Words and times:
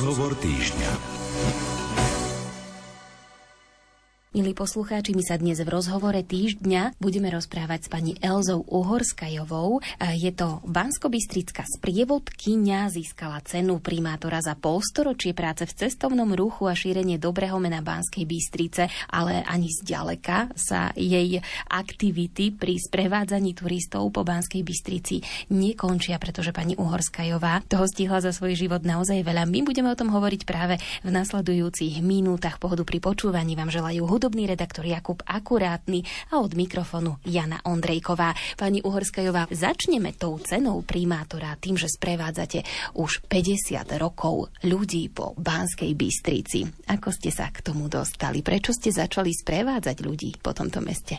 Rozhovor 0.00 0.32
týždňa. 0.32 0.92
Milí 4.40 4.56
poslucháči, 4.56 5.12
my 5.12 5.20
sa 5.20 5.36
dnes 5.36 5.60
v 5.60 5.68
rozhovore 5.68 6.16
týždňa 6.16 6.96
budeme 6.96 7.28
rozprávať 7.28 7.84
s 7.84 7.88
pani 7.92 8.16
Elzou 8.24 8.64
Uhorskajovou. 8.72 9.84
Je 10.16 10.32
to 10.32 10.64
banskobistrická 10.64 11.68
sprievodkynia, 11.68 12.88
získala 12.88 13.44
cenu 13.44 13.84
primátora 13.84 14.40
za 14.40 14.56
polstoročie 14.56 15.36
práce 15.36 15.68
v 15.68 15.76
cestovnom 15.84 16.32
ruchu 16.32 16.64
a 16.64 16.72
šírenie 16.72 17.20
dobrého 17.20 17.60
mena 17.60 17.84
Banskej 17.84 18.24
Bystrice, 18.24 18.88
ale 19.12 19.44
ani 19.44 19.68
zďaleka 19.68 20.56
sa 20.56 20.88
jej 20.96 21.36
aktivity 21.68 22.56
pri 22.56 22.80
sprevádzaní 22.80 23.52
turistov 23.52 24.08
po 24.08 24.24
Banskej 24.24 24.64
Bystrici 24.64 25.20
nekončia, 25.52 26.16
pretože 26.16 26.56
pani 26.56 26.80
Uhorskajová 26.80 27.60
toho 27.68 27.84
stihla 27.84 28.24
za 28.24 28.32
svoj 28.32 28.56
život 28.56 28.88
naozaj 28.88 29.20
veľa. 29.20 29.44
My 29.44 29.60
budeme 29.68 29.92
o 29.92 30.00
tom 30.00 30.08
hovoriť 30.08 30.48
práve 30.48 30.80
v 31.04 31.12
nasledujúcich 31.12 32.00
minútach 32.00 32.56
pohodu 32.56 32.88
pri 32.88 33.04
počúvaní. 33.04 33.52
Vám 33.52 33.68
želajú 33.68 34.08
hudobný 34.30 34.46
redaktor 34.46 34.86
Jakub 34.86 35.26
Akurátny 35.26 36.06
a 36.30 36.38
od 36.38 36.54
mikrofonu 36.54 37.18
Jana 37.26 37.58
Ondrejková. 37.66 38.30
Pani 38.54 38.78
Uhorskajová, 38.78 39.50
začneme 39.50 40.14
tou 40.14 40.38
cenou 40.38 40.86
primátora 40.86 41.58
tým, 41.58 41.74
že 41.74 41.90
sprevádzate 41.90 42.62
už 42.94 43.26
50 43.26 43.82
rokov 43.98 44.54
ľudí 44.62 45.10
po 45.10 45.34
Banskej 45.34 45.98
Bystrici. 45.98 46.62
Ako 46.62 47.10
ste 47.10 47.34
sa 47.34 47.50
k 47.50 47.58
tomu 47.58 47.90
dostali? 47.90 48.38
Prečo 48.38 48.70
ste 48.70 48.94
začali 48.94 49.34
sprevádzať 49.34 49.98
ľudí 49.98 50.38
po 50.38 50.54
tomto 50.54 50.78
meste? 50.78 51.18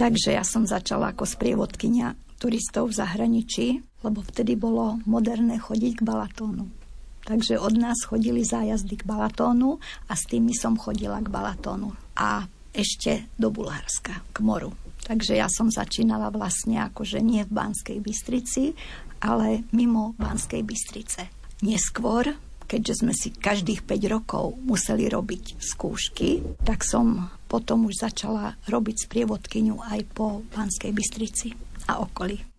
Takže 0.00 0.32
ja 0.32 0.40
som 0.40 0.64
začala 0.64 1.12
ako 1.12 1.28
sprievodkynia 1.28 2.16
turistov 2.40 2.88
v 2.88 3.04
zahraničí, 3.04 3.84
lebo 4.00 4.24
vtedy 4.24 4.56
bolo 4.56 4.96
moderné 5.04 5.60
chodiť 5.60 6.00
k 6.00 6.06
Balatónu. 6.08 6.85
Takže 7.26 7.58
od 7.58 7.74
nás 7.74 8.06
chodili 8.06 8.46
zájazdy 8.46 9.02
k 9.02 9.08
Balatónu 9.08 9.82
a 10.06 10.14
s 10.14 10.30
tými 10.30 10.54
som 10.54 10.78
chodila 10.78 11.18
k 11.18 11.26
Balatónu 11.26 11.90
a 12.14 12.46
ešte 12.70 13.26
do 13.34 13.50
Bulharska, 13.50 14.22
k 14.30 14.38
moru. 14.46 14.70
Takže 15.02 15.34
ja 15.34 15.50
som 15.50 15.66
začínala 15.66 16.30
vlastne 16.30 16.86
akože 16.86 17.18
nie 17.18 17.42
v 17.42 17.50
Banskej 17.50 17.98
Bystrici, 17.98 18.78
ale 19.18 19.66
mimo 19.74 20.14
Banskej 20.18 20.62
Bystrice. 20.62 21.26
Neskôr, 21.66 22.30
keďže 22.70 23.02
sme 23.02 23.10
si 23.10 23.34
každých 23.34 23.82
5 23.82 24.14
rokov 24.14 24.54
museli 24.62 25.10
robiť 25.10 25.58
skúšky, 25.58 26.46
tak 26.62 26.86
som 26.86 27.26
potom 27.50 27.90
už 27.90 28.06
začala 28.06 28.54
robiť 28.70 29.10
sprievodkyňu 29.10 29.82
aj 29.82 30.00
po 30.14 30.46
Banskej 30.54 30.94
Bystrici 30.94 31.54
a 31.90 32.02
okolí. 32.02 32.55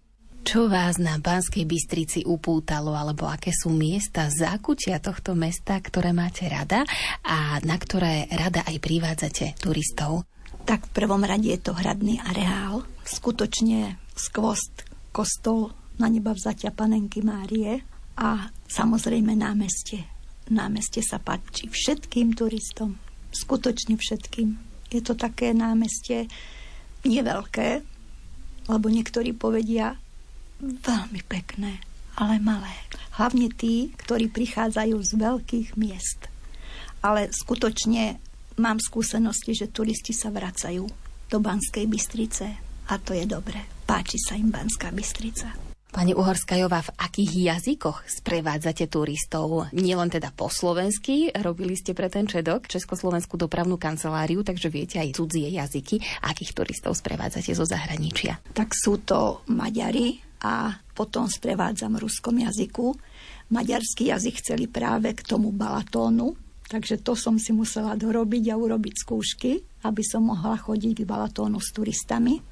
Čo 0.47 0.71
vás 0.71 0.95
na 0.95 1.19
Banskej 1.19 1.67
Bystrici 1.67 2.23
upútalo, 2.23 2.95
alebo 2.95 3.27
aké 3.27 3.51
sú 3.51 3.67
miesta 3.67 4.31
zákutia 4.31 5.03
tohto 5.03 5.35
mesta, 5.35 5.75
ktoré 5.75 6.15
máte 6.15 6.47
rada 6.47 6.87
a 7.19 7.59
na 7.67 7.75
ktoré 7.75 8.31
rada 8.31 8.63
aj 8.63 8.79
privádzate 8.79 9.59
turistov? 9.59 10.23
Tak 10.63 10.87
v 10.87 11.03
prvom 11.03 11.19
rade 11.27 11.51
je 11.51 11.59
to 11.59 11.75
hradný 11.75 12.23
areál, 12.23 12.87
skutočne 13.03 13.99
skvost 14.15 14.87
kostol 15.11 15.75
na 15.99 16.07
neba 16.07 16.31
vzatia 16.31 16.71
panenky 16.71 17.19
Márie 17.19 17.83
a 18.15 18.47
samozrejme 18.71 19.35
námestie. 19.35 20.07
Námestie 20.47 21.03
sa 21.03 21.19
páči 21.19 21.67
všetkým 21.67 22.39
turistom, 22.39 22.95
skutočne 23.35 23.99
všetkým. 23.99 24.55
Je 24.95 25.03
to 25.03 25.11
také 25.11 25.51
námestie 25.51 26.31
neveľké, 27.03 27.83
lebo 28.71 28.87
niektorí 28.87 29.35
povedia, 29.35 29.99
veľmi 30.61 31.21
pekné, 31.25 31.81
ale 32.17 32.41
malé. 32.41 32.73
Hlavne 33.17 33.49
tí, 33.49 33.93
ktorí 33.97 34.29
prichádzajú 34.29 34.95
z 35.01 35.11
veľkých 35.17 35.69
miest. 35.77 36.29
Ale 37.01 37.29
skutočne 37.29 38.17
mám 38.57 38.81
skúsenosti, 38.81 39.53
že 39.53 39.69
turisti 39.69 40.13
sa 40.13 40.33
vracajú 40.33 40.85
do 41.29 41.37
Banskej 41.37 41.85
Bystrice 41.85 42.45
a 42.89 42.93
to 42.97 43.13
je 43.13 43.25
dobre. 43.29 43.59
Páči 43.85 44.17
sa 44.17 44.33
im 44.33 44.49
Banská 44.49 44.89
Bystrica. 44.91 45.53
Pani 45.87 46.11
Uhorskajová, 46.13 46.83
v 46.83 46.93
akých 46.99 47.31
jazykoch 47.57 48.05
sprevádzate 48.05 48.85
turistov? 48.91 49.71
Nielen 49.71 50.11
teda 50.11 50.35
po 50.35 50.51
slovensky, 50.51 51.31
robili 51.31 51.73
ste 51.79 51.95
pre 51.95 52.11
ten 52.11 52.27
Čedok, 52.27 52.67
Československú 52.67 53.39
dopravnú 53.39 53.79
kanceláriu, 53.79 54.43
takže 54.43 54.67
viete 54.67 54.99
aj 54.99 55.15
cudzie 55.15 55.47
jazyky. 55.47 55.97
Akých 56.27 56.53
turistov 56.53 56.93
sprevádzate 56.99 57.55
zo 57.55 57.65
zahraničia? 57.65 58.37
Tak 58.51 58.75
sú 58.75 58.99
to 59.01 59.41
Maďari, 59.49 60.26
a 60.41 60.77
potom 60.93 61.25
sprevádzam 61.25 61.97
v 61.97 62.03
ruskom 62.05 62.35
jazyku. 62.37 62.93
Maďarský 63.53 64.11
jazyk 64.11 64.43
chceli 64.43 64.65
práve 64.67 65.15
k 65.15 65.23
tomu 65.23 65.55
Balatónu, 65.55 66.35
takže 66.67 66.99
to 66.99 67.15
som 67.15 67.39
si 67.39 67.55
musela 67.55 67.95
dorobiť 67.95 68.51
a 68.51 68.59
urobiť 68.59 68.93
skúšky, 69.01 69.51
aby 69.87 70.03
som 70.03 70.27
mohla 70.27 70.59
chodiť 70.59 71.03
k 71.03 71.07
Balatónu 71.07 71.57
s 71.63 71.71
turistami. 71.71 72.43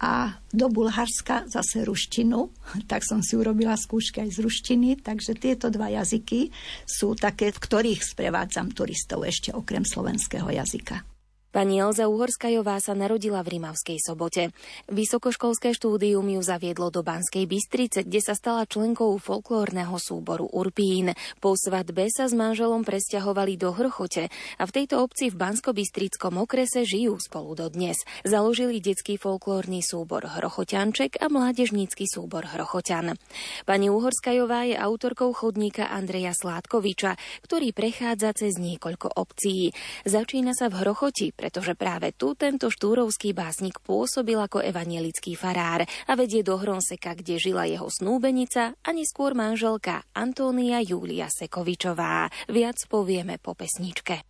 A 0.00 0.40
do 0.52 0.66
Bulharska 0.72 1.44
zase 1.48 1.84
ruštinu, 1.84 2.50
tak 2.90 3.04
som 3.04 3.20
si 3.20 3.36
urobila 3.36 3.76
skúšky 3.76 4.24
aj 4.24 4.30
z 4.36 4.38
ruštiny, 4.42 4.88
takže 5.00 5.36
tieto 5.36 5.68
dva 5.68 5.92
jazyky 5.92 6.50
sú 6.88 7.12
také, 7.16 7.52
v 7.52 7.62
ktorých 7.62 8.00
sprevádzam 8.00 8.72
turistov 8.72 9.24
ešte 9.28 9.52
okrem 9.52 9.84
slovenského 9.84 10.48
jazyka. 10.48 11.15
Pani 11.56 11.80
Elza 11.80 12.04
Uhorskajová 12.04 12.76
sa 12.84 12.92
narodila 12.92 13.40
v 13.40 13.56
Rimavskej 13.56 13.96
sobote. 13.96 14.52
Vysokoškolské 14.92 15.72
štúdium 15.72 16.28
ju 16.28 16.44
zaviedlo 16.44 16.92
do 16.92 17.00
Banskej 17.00 17.48
Bystrice, 17.48 18.04
kde 18.04 18.20
sa 18.20 18.36
stala 18.36 18.68
členkou 18.68 19.16
folklórneho 19.16 19.96
súboru 19.96 20.52
Urpín. 20.52 21.16
Po 21.40 21.56
svadbe 21.56 22.12
sa 22.12 22.28
s 22.28 22.36
manželom 22.36 22.84
presťahovali 22.84 23.56
do 23.56 23.72
Hrchote 23.72 24.28
a 24.60 24.62
v 24.68 24.74
tejto 24.76 25.00
obci 25.00 25.32
v 25.32 25.40
Bansko-Bystrickom 25.40 26.36
okrese 26.36 26.84
žijú 26.84 27.16
spolu 27.16 27.56
do 27.56 27.72
dnes. 27.72 28.04
Založili 28.20 28.84
detský 28.84 29.16
folklórny 29.16 29.80
súbor 29.80 30.28
Hrochoťanček 30.28 31.24
a 31.24 31.32
mládežnícky 31.32 32.04
súbor 32.04 32.52
Hrochoťan. 32.52 33.16
Pani 33.64 33.88
Uhorskajová 33.88 34.68
je 34.68 34.76
autorkou 34.76 35.32
chodníka 35.32 35.88
Andreja 35.88 36.36
Sládkoviča, 36.36 37.16
ktorý 37.48 37.72
prechádza 37.72 38.36
cez 38.36 38.60
niekoľko 38.60 39.16
obcí. 39.16 39.72
Začína 40.04 40.52
sa 40.52 40.68
v 40.68 40.84
Hrochoti, 40.84 41.32
pretože 41.46 41.78
práve 41.78 42.10
tu 42.10 42.34
tento 42.34 42.74
štúrovský 42.74 43.30
básnik 43.30 43.78
pôsobil 43.78 44.34
ako 44.34 44.66
evanielický 44.66 45.38
farár 45.38 45.86
a 45.86 46.12
vedie 46.18 46.42
do 46.42 46.58
Hronseka, 46.58 47.14
kde 47.14 47.38
žila 47.38 47.70
jeho 47.70 47.86
snúbenica 47.86 48.74
a 48.74 48.90
neskôr 48.90 49.30
manželka 49.38 50.02
Antónia 50.10 50.82
Júlia 50.82 51.30
Sekovičová. 51.30 52.26
Viac 52.50 52.90
povieme 52.90 53.38
po 53.38 53.54
pesničke. 53.54 54.26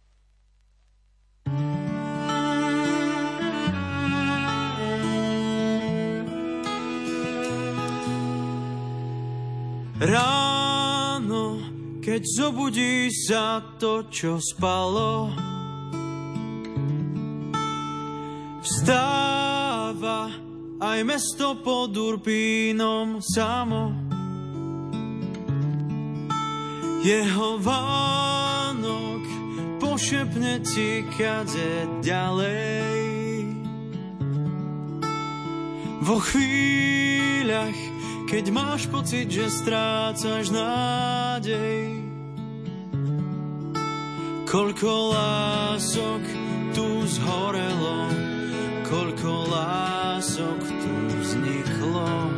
Ráno, 9.96 11.64
keď 12.04 12.20
zobudí 12.28 13.08
sa 13.08 13.64
to, 13.80 14.04
čo 14.12 14.36
spalo, 14.36 15.32
Vstáva 18.66 20.26
aj 20.82 20.98
mesto 21.06 21.54
pod 21.62 21.94
Urpínom 21.94 23.22
samo. 23.22 23.94
Jeho 27.06 27.62
Vánok 27.62 29.22
pošepne 29.78 30.66
ti 30.66 31.06
kade 31.14 32.02
ďalej. 32.02 33.54
Vo 36.02 36.18
chvíľach, 36.18 37.78
keď 38.26 38.44
máš 38.50 38.90
pocit, 38.90 39.30
že 39.30 39.46
strácaš 39.46 40.50
nádej, 40.50 42.02
koľko 44.50 44.90
lások 45.14 46.22
tu 46.74 47.06
zhorelo, 47.06 48.35
koľko 48.86 49.50
lások 49.50 50.60
tu 50.62 50.94
vzniklo. 51.22 52.30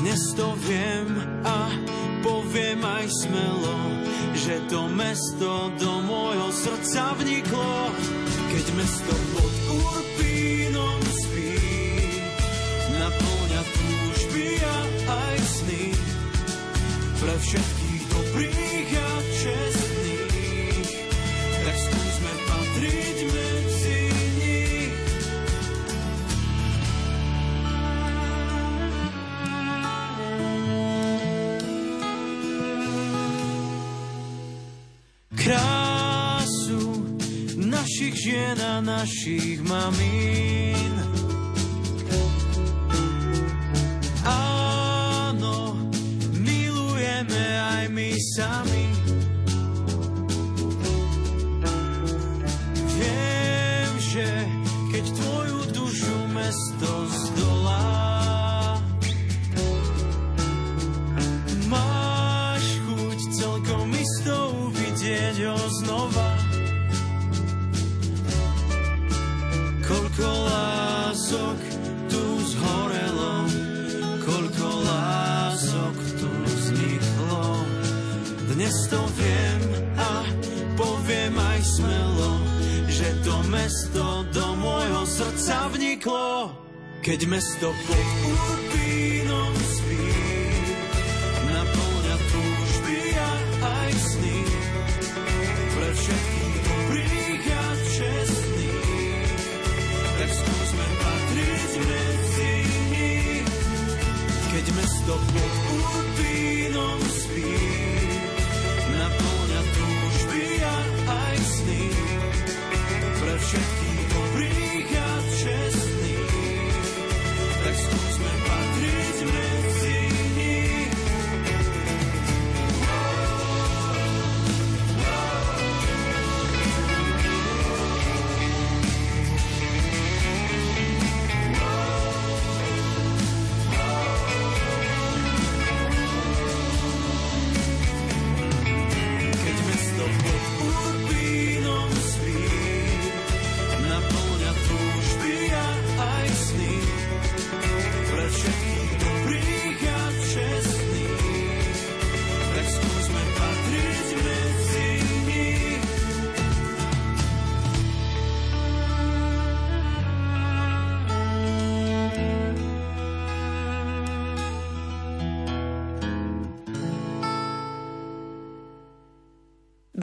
Dnes 0.00 0.22
to 0.32 0.56
viem 0.64 1.08
a 1.44 1.68
poviem 2.24 2.80
aj 2.80 3.06
smelo, 3.24 3.76
že 4.32 4.64
to 4.72 4.88
mesto 4.88 5.68
do 5.76 5.92
môjho 6.08 6.48
srdca 6.54 7.12
vniklo. 7.20 7.92
Keď 8.48 8.66
mesto 8.80 9.12
pod 9.36 9.54
Urpínom 9.68 11.00
spí, 11.04 11.60
naplňa 12.96 13.62
túžby 13.68 14.48
a 14.64 14.76
aj 15.04 15.36
sny 15.42 15.84
pre 17.20 17.34
všetkých 17.36 18.02
dobrých 18.08 18.88
a 18.96 19.10
čestných. 19.36 20.90
Tak 21.60 21.76
skúsme 21.76 22.32
patriť 22.48 23.16
medzi 23.28 23.57
krásu 35.48 37.08
našich 37.56 38.12
žien 38.20 38.60
a 38.60 38.84
našich 38.84 39.64
mamín. 39.64 40.92
Áno, 44.28 45.72
milujeme 46.36 47.44
aj 47.64 47.84
my 47.88 48.12
sami. 48.36 48.67
Vniklo. 85.72 86.52
Keď 87.00 87.20
mesto 87.24 87.72
pod 87.72 88.06
Urbínom 88.26 89.54
spí, 89.56 90.27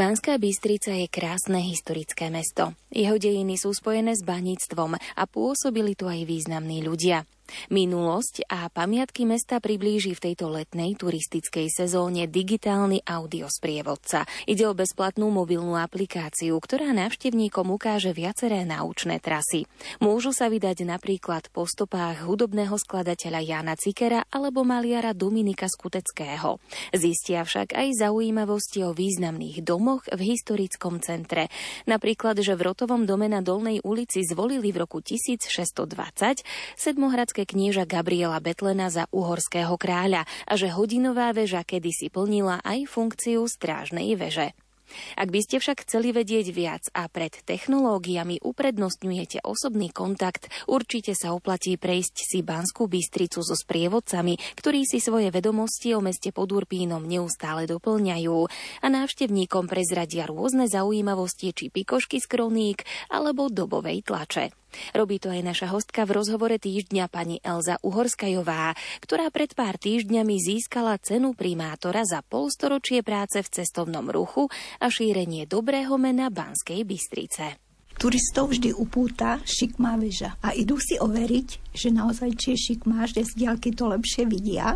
Banská 0.05 0.37
Bystrica 0.37 0.93
je 0.93 1.09
krásne 1.09 1.57
historické 1.65 2.29
mesto. 2.29 2.77
Jeho 2.93 3.17
dejiny 3.17 3.57
sú 3.57 3.73
spojené 3.73 4.13
s 4.13 4.21
baníctvom 4.21 5.01
a 5.01 5.23
pôsobili 5.25 5.97
tu 5.97 6.05
aj 6.05 6.29
významní 6.29 6.85
ľudia. 6.85 7.25
Minulosť 7.69 8.47
a 8.49 8.69
pamiatky 8.71 9.27
mesta 9.27 9.59
priblíži 9.59 10.15
v 10.15 10.31
tejto 10.31 10.49
letnej 10.49 10.95
turistickej 10.97 11.67
sezóne 11.69 12.25
digitálny 12.25 13.03
audiosprievodca. 13.03 14.23
Ide 14.47 14.69
o 14.69 14.77
bezplatnú 14.77 15.29
mobilnú 15.33 15.75
aplikáciu, 15.75 16.57
ktorá 16.57 16.95
návštevníkom 16.95 17.67
ukáže 17.75 18.15
viaceré 18.15 18.63
naučné 18.63 19.19
trasy. 19.19 19.67
Môžu 19.99 20.31
sa 20.31 20.47
vydať 20.47 20.87
napríklad 20.87 21.51
po 21.51 21.67
stopách 21.67 22.23
hudobného 22.23 22.77
skladateľa 22.79 23.41
Jana 23.43 23.75
Cikera 23.75 24.23
alebo 24.31 24.63
maliara 24.63 25.11
Dominika 25.11 25.67
Skuteckého. 25.67 26.63
Zistia 26.95 27.43
však 27.43 27.75
aj 27.75 28.07
zaujímavosti 28.07 28.87
o 28.87 28.95
významných 28.95 29.59
domoch 29.65 30.07
v 30.07 30.21
historickom 30.33 31.03
centre. 31.03 31.51
Napríklad, 31.83 32.39
že 32.39 32.55
v 32.55 32.71
Rotovom 32.71 33.03
dome 33.03 33.27
na 33.27 33.43
Dolnej 33.43 33.83
ulici 33.83 34.23
zvolili 34.23 34.71
v 34.71 34.87
roku 34.87 35.03
1620 35.03 36.45
sedmohradské 36.79 37.34
knieža 37.43 37.83
Gabriela 37.83 38.39
Betlena 38.39 38.87
za 38.87 39.11
uhorského 39.11 39.75
kráľa 39.75 40.23
a 40.47 40.53
že 40.55 40.71
hodinová 40.71 41.35
väža 41.35 41.67
kedysi 41.67 42.07
plnila 42.07 42.63
aj 42.63 42.87
funkciu 42.87 43.43
strážnej 43.43 44.15
veže. 44.15 44.55
Ak 45.17 45.33
by 45.33 45.39
ste 45.41 45.57
však 45.57 45.85
chceli 45.85 46.13
vedieť 46.13 46.47
viac 46.53 46.83
a 46.93 47.09
pred 47.09 47.33
technológiami 47.33 48.41
uprednostňujete 48.45 49.41
osobný 49.41 49.89
kontakt, 49.89 50.47
určite 50.69 51.17
sa 51.17 51.33
oplatí 51.33 51.75
prejsť 51.75 52.15
si 52.21 52.39
Banskú 52.45 52.85
Bystricu 52.85 53.41
so 53.41 53.57
sprievodcami, 53.57 54.37
ktorí 54.57 54.85
si 54.85 55.01
svoje 55.01 55.33
vedomosti 55.33 55.97
o 55.97 56.01
meste 56.05 56.29
pod 56.29 56.53
Urpínom 56.53 57.01
neustále 57.01 57.65
doplňajú 57.65 58.37
a 58.81 58.87
návštevníkom 58.87 59.65
prezradia 59.65 60.29
rôzne 60.29 60.69
zaujímavosti 60.69 61.51
či 61.51 61.73
pikošky 61.73 62.21
z 62.21 62.27
kroník 62.29 62.85
alebo 63.09 63.49
dobovej 63.49 64.05
tlače. 64.05 64.53
Robí 64.93 65.19
to 65.19 65.31
aj 65.31 65.41
naša 65.41 65.67
hostka 65.71 66.07
v 66.07 66.15
rozhovore 66.21 66.55
týždňa 66.55 67.05
pani 67.11 67.37
Elza 67.41 67.81
Uhorskajová, 67.81 68.75
ktorá 69.03 69.31
pred 69.33 69.51
pár 69.53 69.75
týždňami 69.81 70.35
získala 70.39 70.97
cenu 71.01 71.35
primátora 71.35 72.05
za 72.07 72.23
polstoročie 72.25 73.01
práce 73.01 73.41
v 73.41 73.51
cestovnom 73.51 74.07
ruchu 74.07 74.47
a 74.79 74.87
šírenie 74.91 75.45
dobrého 75.45 75.95
mena 75.99 76.33
Banskej 76.33 76.83
Bystrice. 76.87 77.59
Turistov 77.95 78.51
vždy 78.51 78.75
upúta 78.75 79.39
šikmá 79.47 79.95
väža 79.95 80.35
a 80.43 80.51
idú 80.51 80.75
si 80.83 80.99
overiť, 80.99 81.71
že 81.71 81.95
naozaj 81.95 82.35
či 82.35 82.47
je 82.51 82.59
šikmá, 82.71 83.07
že 83.07 83.23
z 83.23 83.31
diaľky 83.39 83.71
to 83.71 83.87
lepšie 83.87 84.27
vidia. 84.27 84.75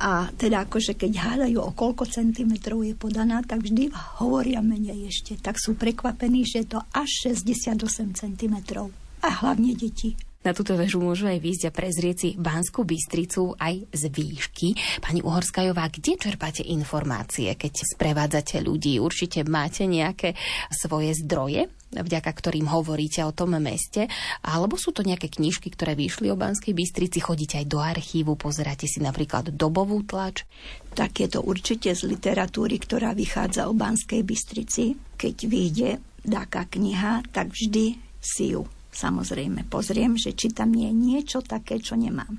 A 0.00 0.32
teda 0.32 0.64
akože 0.64 0.96
keď 0.96 1.12
hádajú 1.20 1.60
o 1.60 1.76
koľko 1.76 2.08
centimetrov 2.08 2.80
je 2.80 2.96
podaná, 2.96 3.44
tak 3.44 3.60
vždy 3.60 3.92
hovoria 4.24 4.64
menej 4.64 5.12
ešte. 5.12 5.36
Tak 5.36 5.60
sú 5.60 5.76
prekvapení, 5.76 6.48
že 6.48 6.64
je 6.64 6.72
to 6.72 6.80
až 6.96 7.36
68 7.36 8.16
centimetrov. 8.16 8.88
A 9.20 9.28
hlavne 9.44 9.76
deti. 9.76 10.16
Na 10.40 10.56
túto 10.56 10.72
väžu 10.72 11.04
môžu 11.04 11.28
aj 11.28 11.36
výjsť 11.36 11.68
a 11.68 11.76
prezrieť 11.76 12.16
si 12.16 12.28
Banskú 12.32 12.88
Bystricu 12.88 13.60
aj 13.60 13.92
z 13.92 14.02
výšky. 14.08 14.72
Pani 15.04 15.20
Uhorskajová, 15.20 15.92
kde 15.92 16.16
čerpáte 16.16 16.64
informácie, 16.64 17.52
keď 17.60 17.84
sprevádzate 17.84 18.64
ľudí? 18.64 18.96
Určite 18.96 19.44
máte 19.44 19.84
nejaké 19.84 20.32
svoje 20.72 21.12
zdroje, 21.12 21.68
vďaka 21.92 22.32
ktorým 22.32 22.72
hovoríte 22.72 23.20
o 23.20 23.36
tom 23.36 23.52
meste, 23.60 24.08
alebo 24.40 24.80
sú 24.80 24.96
to 24.96 25.04
nejaké 25.04 25.28
knižky, 25.28 25.76
ktoré 25.76 25.92
vyšli 25.92 26.32
o 26.32 26.40
Banskej 26.40 26.72
Bystrici, 26.72 27.20
chodíte 27.20 27.60
aj 27.60 27.66
do 27.68 27.84
archívu, 27.84 28.32
pozeráte 28.40 28.88
si 28.88 29.04
napríklad 29.04 29.52
dobovú 29.52 30.00
tlač? 30.08 30.48
Tak 30.96 31.20
je 31.20 31.36
to 31.36 31.44
určite 31.44 31.92
z 31.92 32.08
literatúry, 32.08 32.80
ktorá 32.80 33.12
vychádza 33.12 33.68
o 33.68 33.76
Banskej 33.76 34.24
Bystrici. 34.24 34.96
Keď 35.20 35.36
vyjde 35.44 36.00
taká 36.24 36.64
kniha, 36.64 37.28
tak 37.28 37.52
vždy 37.52 38.00
si 38.24 38.56
ju 38.56 38.64
samozrejme 38.90 39.66
pozriem, 39.70 40.18
že 40.18 40.34
či 40.34 40.50
tam 40.50 40.74
nie 40.74 40.90
je 40.90 40.96
niečo 40.96 41.38
také, 41.40 41.78
čo 41.78 41.94
nemám. 41.94 42.38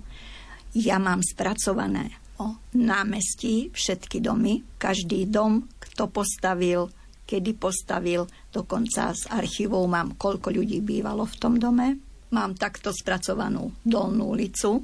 Ja 0.72 1.00
mám 1.00 1.20
spracované 1.24 2.16
o 2.40 2.56
námestí 2.76 3.70
všetky 3.72 4.24
domy, 4.24 4.64
každý 4.80 5.28
dom, 5.28 5.68
kto 5.78 6.08
postavil, 6.08 6.88
kedy 7.28 7.56
postavil, 7.56 8.28
dokonca 8.52 9.12
z 9.16 9.28
archívov 9.32 9.88
mám, 9.88 10.16
koľko 10.16 10.52
ľudí 10.52 10.80
bývalo 10.80 11.28
v 11.28 11.36
tom 11.38 11.56
dome. 11.60 12.00
Mám 12.32 12.56
takto 12.56 12.96
spracovanú 12.96 13.76
dolnú 13.84 14.32
ulicu, 14.32 14.80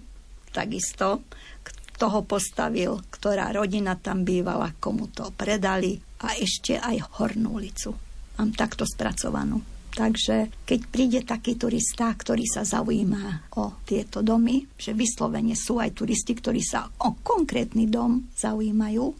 takisto, 0.51 1.23
kto 1.63 2.05
ho 2.13 2.21
postavil, 2.27 2.99
ktorá 3.09 3.55
rodina 3.55 3.95
tam 3.97 4.21
bývala, 4.21 4.75
komu 4.77 5.09
to 5.09 5.31
predali 5.33 5.97
a 6.21 6.35
ešte 6.37 6.77
aj 6.77 7.17
hornú 7.17 7.57
ulicu. 7.57 7.95
Mám 8.37 8.53
takto 8.53 8.85
spracovanú. 8.85 9.76
Takže 9.97 10.53
keď 10.61 10.79
príde 10.93 11.19
taký 11.25 11.57
turista, 11.57 12.13
ktorý 12.13 12.45
sa 12.45 12.61
zaujíma 12.61 13.49
o 13.57 13.81
tieto 13.81 14.21
domy, 14.21 14.61
že 14.77 14.93
vyslovene 14.93 15.57
sú 15.57 15.81
aj 15.81 15.97
turisti, 15.97 16.37
ktorí 16.37 16.61
sa 16.61 16.85
o 17.01 17.17
konkrétny 17.17 17.89
dom 17.89 18.29
zaujímajú, 18.37 19.17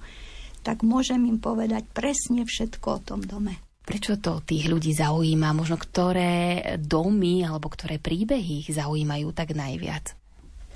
tak 0.62 0.86
môžem 0.86 1.25
im 1.25 1.41
povedať 1.41 1.81
presne 1.89 2.46
všetko 2.46 2.88
o 2.93 3.01
tom 3.01 3.25
dome. 3.25 3.57
Prečo 3.81 4.22
to 4.22 4.46
tých 4.46 4.69
ľudí 4.69 4.93
zaujíma? 4.93 5.57
Možno 5.57 5.81
ktoré 5.81 6.62
domy 6.77 7.41
alebo 7.41 7.74
ktoré 7.74 7.98
príbehy 7.98 8.67
ich 8.67 8.69
zaujímajú 8.69 9.34
tak 9.34 9.57
najviac? 9.57 10.13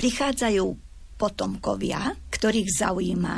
Prichádzajú 0.02 0.66
potomkovia, 1.22 2.18
ktorých 2.34 2.70
zaujíma 2.74 3.38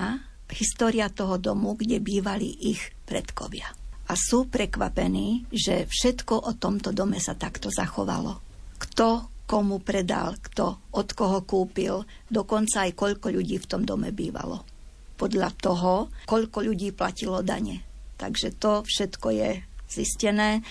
história 0.53 1.11
toho 1.11 1.35
domu, 1.41 1.75
kde 1.75 1.99
bývali 1.99 2.71
ich 2.71 2.93
predkovia. 3.03 3.82
A 4.13 4.15
sú 4.15 4.45
prekvapení, 4.45 5.49
že 5.49 5.89
všetko 5.89 6.45
o 6.45 6.51
tomto 6.53 6.93
dome 6.93 7.17
sa 7.17 7.33
takto 7.33 7.73
zachovalo. 7.73 8.37
Kto 8.77 9.33
komu 9.49 9.81
predal, 9.81 10.37
kto 10.37 10.93
od 10.93 11.07
koho 11.17 11.41
kúpil, 11.41 12.05
dokonca 12.29 12.85
aj 12.85 12.93
koľko 12.93 13.33
ľudí 13.33 13.57
v 13.57 13.65
tom 13.65 13.81
dome 13.81 14.13
bývalo. 14.13 14.61
Podľa 15.17 15.49
toho, 15.57 16.13
koľko 16.29 16.61
ľudí 16.61 16.93
platilo 16.93 17.41
dane 17.41 17.93
Takže 18.23 18.55
to 18.55 18.87
všetko 18.87 19.27
je 19.35 19.49
zistené 19.91 20.63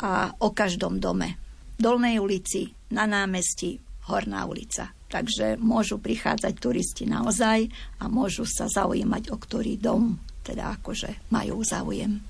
a 0.00 0.32
o 0.40 0.48
každom 0.56 0.96
dome. 0.96 1.36
V 1.76 1.80
Dolnej 1.84 2.16
ulici, 2.16 2.72
na 2.94 3.04
námestí, 3.04 3.76
Horná 4.06 4.46
ulica. 4.46 4.94
Takže 5.10 5.58
môžu 5.58 5.98
prichádzať 5.98 6.54
turisti 6.56 7.04
naozaj 7.04 7.68
a 8.00 8.06
môžu 8.06 8.46
sa 8.46 8.70
zaujímať 8.70 9.34
o 9.34 9.36
ktorý 9.36 9.76
dom, 9.76 10.16
teda 10.46 10.78
akože 10.78 11.28
majú 11.34 11.60
záujem. 11.66 12.22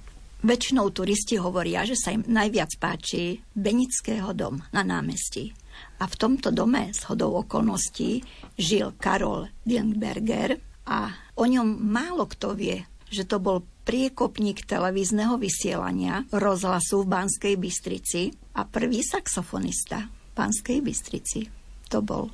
Väčšinou 0.44 0.92
turisti 0.92 1.40
hovoria, 1.40 1.88
že 1.88 1.96
sa 1.96 2.12
im 2.12 2.20
najviac 2.28 2.76
páči 2.76 3.40
Benického 3.56 4.36
dom 4.36 4.60
na 4.68 4.84
námestí. 4.84 5.56
A 5.96 6.04
v 6.04 6.14
tomto 6.16 6.52
dome 6.52 6.92
s 6.92 7.08
hodou 7.08 7.40
okolností 7.40 8.20
žil 8.60 8.92
Karol 9.00 9.48
Dillenberger 9.64 10.60
a 10.84 11.08
o 11.40 11.44
ňom 11.48 11.80
málo 11.80 12.28
kto 12.28 12.52
vie, 12.52 12.84
že 13.08 13.24
to 13.24 13.40
bol 13.40 13.64
priekopník 13.88 14.68
televízneho 14.68 15.40
vysielania 15.40 16.28
rozhlasu 16.28 17.06
v 17.06 17.10
Banskej 17.16 17.54
Bystrici 17.56 18.34
a 18.58 18.68
prvý 18.68 19.00
saxofonista 19.00 20.04
v 20.04 20.30
Banskej 20.36 20.78
Bystrici. 20.84 21.40
To 21.88 22.04
bol. 22.04 22.28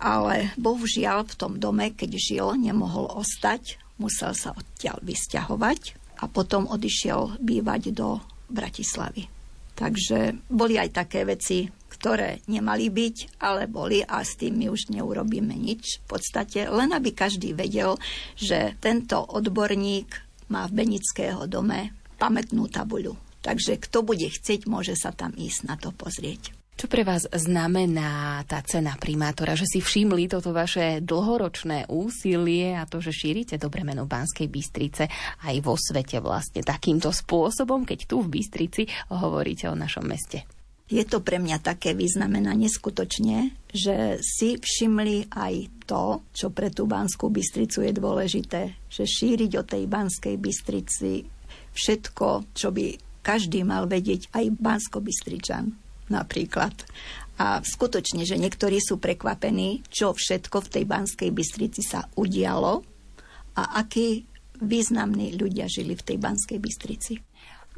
Ale 0.00 0.56
bohužiaľ 0.56 1.28
v 1.28 1.34
tom 1.36 1.52
dome, 1.60 1.92
keď 1.92 2.10
žil, 2.16 2.46
nemohol 2.56 3.12
ostať, 3.12 3.76
musel 4.00 4.32
sa 4.32 4.56
odtiaľ 4.56 4.98
vysťahovať 5.04 6.01
a 6.22 6.30
potom 6.30 6.70
odišiel 6.70 7.42
bývať 7.42 7.90
do 7.90 8.22
Bratislavy. 8.46 9.26
Takže 9.74 10.46
boli 10.46 10.78
aj 10.78 10.94
také 10.94 11.26
veci, 11.26 11.66
ktoré 11.66 12.44
nemali 12.46 12.88
byť, 12.88 13.42
ale 13.42 13.66
boli 13.66 14.00
a 14.04 14.22
s 14.22 14.38
tým 14.38 14.62
my 14.62 14.66
už 14.70 14.94
neurobíme 14.94 15.52
nič. 15.52 16.00
V 16.06 16.16
podstate 16.16 16.70
len 16.70 16.94
aby 16.94 17.10
každý 17.10 17.52
vedel, 17.52 17.98
že 18.38 18.78
tento 18.78 19.18
odborník 19.18 20.08
má 20.52 20.68
v 20.68 20.84
Benického 20.84 21.48
dome 21.48 21.96
pamätnú 22.20 22.68
tabuľu. 22.70 23.16
Takže 23.42 23.82
kto 23.82 24.06
bude 24.06 24.30
chcieť, 24.30 24.70
môže 24.70 24.94
sa 24.94 25.10
tam 25.10 25.34
ísť 25.34 25.60
na 25.66 25.74
to 25.74 25.90
pozrieť. 25.90 26.61
Čo 26.82 26.90
pre 26.90 27.06
vás 27.06 27.30
znamená 27.30 28.42
tá 28.42 28.58
cena 28.66 28.98
primátora, 28.98 29.54
že 29.54 29.70
si 29.70 29.78
všimli 29.78 30.26
toto 30.26 30.50
vaše 30.50 30.98
dlhoročné 30.98 31.86
úsilie 31.86 32.74
a 32.74 32.90
to, 32.90 32.98
že 32.98 33.14
šírite 33.14 33.54
dobre 33.54 33.86
meno 33.86 34.02
Banskej 34.02 34.50
Bystrice 34.50 35.06
aj 35.46 35.62
vo 35.62 35.78
svete 35.78 36.18
vlastne 36.18 36.66
takýmto 36.66 37.14
spôsobom, 37.14 37.86
keď 37.86 38.10
tu 38.10 38.26
v 38.26 38.34
Bystrici 38.34 38.90
hovoríte 39.14 39.70
o 39.70 39.78
našom 39.78 40.10
meste? 40.10 40.42
Je 40.90 41.06
to 41.06 41.22
pre 41.22 41.38
mňa 41.38 41.62
také 41.62 41.94
vyznamenanie 41.94 42.66
skutočne, 42.66 43.54
že 43.70 44.18
si 44.18 44.58
všimli 44.58 45.30
aj 45.38 45.86
to, 45.86 46.26
čo 46.34 46.50
pre 46.50 46.74
tú 46.74 46.90
Banskú 46.90 47.30
Bystricu 47.30 47.86
je 47.86 47.94
dôležité, 47.94 48.90
že 48.90 49.06
šíriť 49.06 49.52
o 49.54 49.62
tej 49.62 49.86
Banskej 49.86 50.34
Bystrici 50.34 51.22
všetko, 51.78 52.58
čo 52.58 52.74
by 52.74 53.22
každý 53.22 53.62
mal 53.62 53.86
vedieť, 53.86 54.34
aj 54.34 54.50
Bansko-Bystričan 54.58 55.81
napríklad. 56.12 56.76
A 57.40 57.64
skutočne, 57.64 58.28
že 58.28 58.36
niektorí 58.36 58.76
sú 58.78 59.00
prekvapení, 59.00 59.82
čo 59.88 60.12
všetko 60.12 60.68
v 60.68 60.70
tej 60.78 60.84
Banskej 60.84 61.30
Bystrici 61.32 61.80
sa 61.80 62.04
udialo 62.14 62.84
a 63.56 63.80
akí 63.80 64.28
významní 64.62 65.34
ľudia 65.34 65.66
žili 65.66 65.96
v 65.96 66.06
tej 66.06 66.18
Banskej 66.20 66.58
Bystrici. 66.60 67.14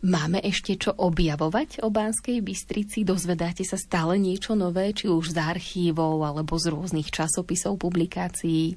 Máme 0.05 0.45
ešte 0.45 0.76
čo 0.76 0.93
objavovať 0.93 1.81
o 1.81 1.88
Banskej 1.88 2.45
Bystrici? 2.45 3.09
Dozvedáte 3.09 3.64
sa 3.64 3.81
stále 3.81 4.21
niečo 4.21 4.53
nové, 4.53 4.93
či 4.93 5.09
už 5.09 5.33
z 5.33 5.41
archívov 5.41 6.21
alebo 6.21 6.61
z 6.61 6.69
rôznych 6.69 7.09
časopisov, 7.09 7.81
publikácií? 7.81 8.76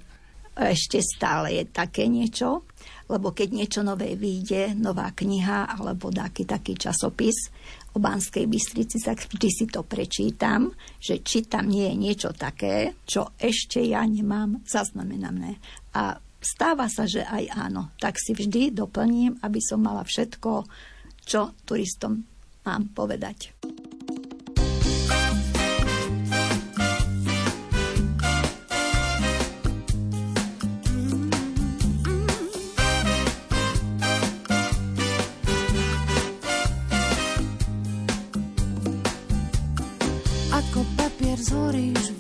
Ešte 0.58 1.06
stále 1.06 1.62
je 1.62 1.64
také 1.70 2.10
niečo, 2.10 2.66
lebo 3.08 3.30
keď 3.32 3.48
niečo 3.54 3.82
nové 3.86 4.18
vyjde, 4.18 4.74
nová 4.74 5.14
kniha 5.14 5.78
alebo 5.78 6.10
taký 6.10 6.50
taký 6.50 6.74
časopis 6.74 7.54
o 7.94 8.02
Banskej 8.02 8.50
Bystrici, 8.50 8.98
tak 8.98 9.22
vždy 9.30 9.50
si 9.54 9.66
to 9.70 9.86
prečítam, 9.86 10.74
že 10.98 11.22
či 11.22 11.46
tam 11.46 11.70
nie 11.70 11.94
je 11.94 11.96
niečo 11.96 12.30
také, 12.34 12.98
čo 13.06 13.38
ešte 13.38 13.86
ja 13.86 14.02
nemám 14.02 14.66
zaznamenané. 14.66 15.62
A 15.94 16.18
stáva 16.42 16.90
sa, 16.90 17.06
že 17.06 17.22
aj 17.22 17.54
áno. 17.54 17.94
Tak 18.02 18.18
si 18.18 18.34
vždy 18.34 18.74
doplním, 18.74 19.38
aby 19.46 19.62
som 19.62 19.82
mala 19.82 20.02
všetko 20.02 20.66
čo 21.28 21.52
turistom 21.68 22.24
mám 22.64 22.88
povedať. 22.96 23.52
visores 41.48 42.17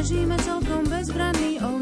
ležíme 0.00 0.32
celkom 0.40 0.88
bezbranný, 0.88 1.60
oh 1.60 1.79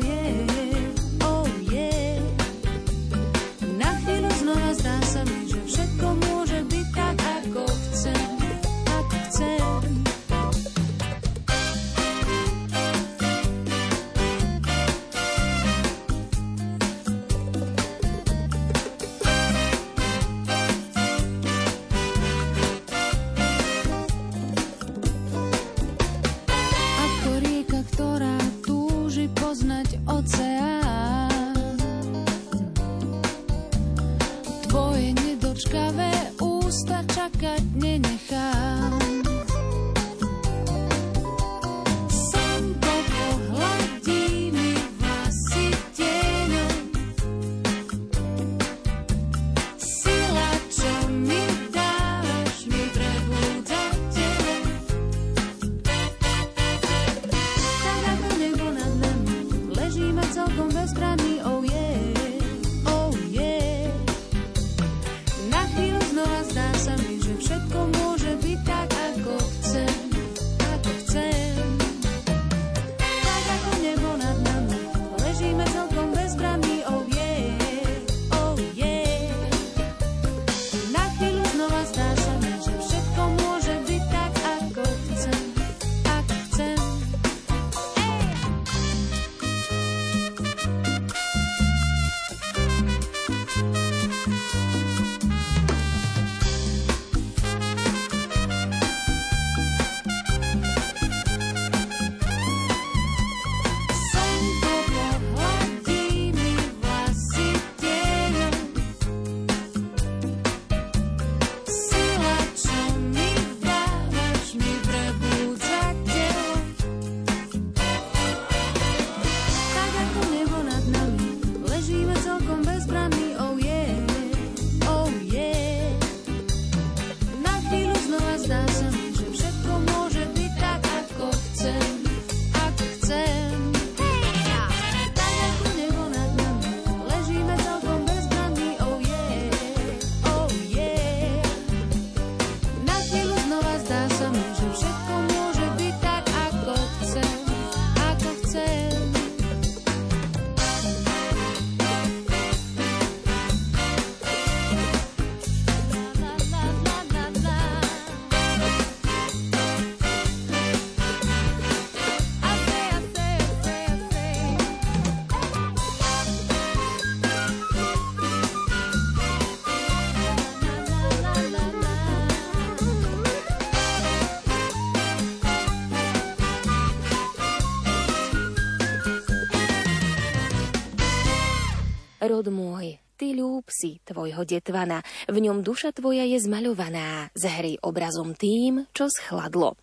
Rod 182.18 182.50
môj, 182.50 182.98
ty 183.14 183.30
ľúb 183.38 183.70
si 183.70 184.02
tvojho 184.02 184.42
detvana, 184.42 185.06
v 185.30 185.38
ňom 185.38 185.62
duša 185.62 185.94
tvoja 185.94 186.26
je 186.26 186.42
zmaľovaná, 186.42 187.30
zahrej 187.30 187.78
obrazom 187.78 188.34
tým, 188.34 188.90
čo 188.90 189.06
schladlo. 189.06 189.78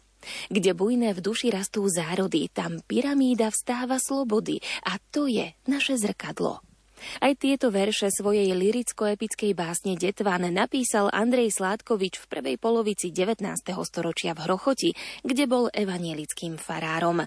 Kde 0.51 0.75
bujné 0.75 1.15
v 1.15 1.23
duši 1.23 1.53
rastú 1.53 1.87
zárody, 1.87 2.51
tam 2.51 2.83
pyramída 2.83 3.53
vstáva 3.53 4.01
slobody 4.01 4.59
a 4.83 4.99
to 5.13 5.31
je 5.31 5.55
naše 5.69 5.95
zrkadlo. 5.95 6.59
Aj 7.21 7.33
tieto 7.35 7.69
verše 7.71 8.09
svojej 8.09 8.51
liricko-epickej 8.55 9.51
básne 9.53 9.93
Detvan 9.95 10.47
napísal 10.51 11.11
Andrej 11.11 11.55
Sládkovič 11.59 12.21
v 12.21 12.25
prvej 12.25 12.55
polovici 12.57 13.11
19. 13.13 13.45
storočia 13.85 14.33
v 14.33 14.49
Hrochoti, 14.49 14.91
kde 15.21 15.45
bol 15.45 15.67
evanielickým 15.71 16.57
farárom. 16.59 17.23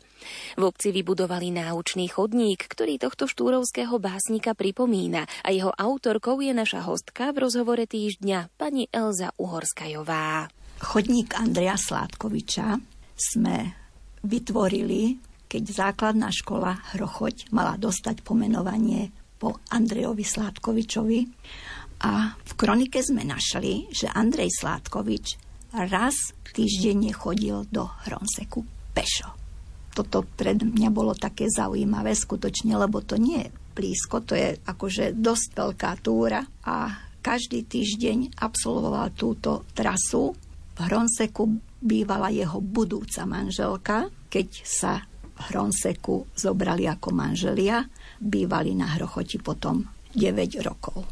V 0.58 0.62
obci 0.62 0.90
vybudovali 0.90 1.54
náučný 1.54 2.08
chodník, 2.10 2.66
ktorý 2.66 2.98
tohto 2.98 3.30
štúrovského 3.30 3.96
básnika 4.00 4.52
pripomína 4.56 5.24
a 5.44 5.48
jeho 5.52 5.72
autorkou 5.74 6.40
je 6.40 6.52
naša 6.56 6.84
hostka 6.84 7.30
v 7.30 7.46
rozhovore 7.46 7.84
týždňa 7.84 8.54
pani 8.56 8.88
Elza 8.90 9.32
Uhorskajová. 9.38 10.50
Chodník 10.78 11.34
Andreja 11.34 11.74
Sládkoviča 11.74 12.78
sme 13.18 13.74
vytvorili, 14.22 15.18
keď 15.50 15.62
základná 15.64 16.30
škola 16.30 16.78
Hrochoť 16.94 17.50
mala 17.50 17.74
dostať 17.80 18.22
pomenovanie 18.22 19.10
po 19.38 19.62
Andrejovi 19.70 20.26
Sládkovičovi. 20.26 21.20
A 21.98 22.34
v 22.34 22.52
kronike 22.54 23.02
sme 23.02 23.22
našli, 23.26 23.90
že 23.90 24.10
Andrej 24.10 24.54
Sládkovič 24.58 25.26
raz 25.74 26.34
týždenne 26.50 27.10
chodil 27.14 27.66
do 27.70 27.86
Hronseku 28.06 28.66
pešo. 28.94 29.30
Toto 29.94 30.22
pred 30.22 30.62
mňa 30.62 30.90
bolo 30.94 31.14
také 31.14 31.50
zaujímavé 31.50 32.14
skutočne, 32.14 32.78
lebo 32.78 33.02
to 33.02 33.18
nie 33.18 33.46
je 33.46 33.54
blízko, 33.74 34.22
to 34.22 34.34
je 34.38 34.58
akože 34.62 35.18
dosť 35.18 35.48
veľká 35.54 35.90
túra 36.02 36.42
a 36.66 36.90
každý 37.18 37.66
týždeň 37.66 38.38
absolvoval 38.38 39.14
túto 39.14 39.66
trasu. 39.74 40.34
V 40.74 40.78
Hronseku 40.86 41.50
bývala 41.82 42.30
jeho 42.30 42.62
budúca 42.62 43.26
manželka, 43.26 44.06
keď 44.30 44.48
sa 44.62 45.02
v 45.38 45.38
Hronseku 45.50 46.30
zobrali 46.34 46.86
ako 46.86 47.14
manželia 47.14 47.82
bývali 48.18 48.74
na 48.74 48.98
Hrochoti 48.98 49.38
potom 49.38 49.86
9 50.14 50.60
rokov. 50.66 51.06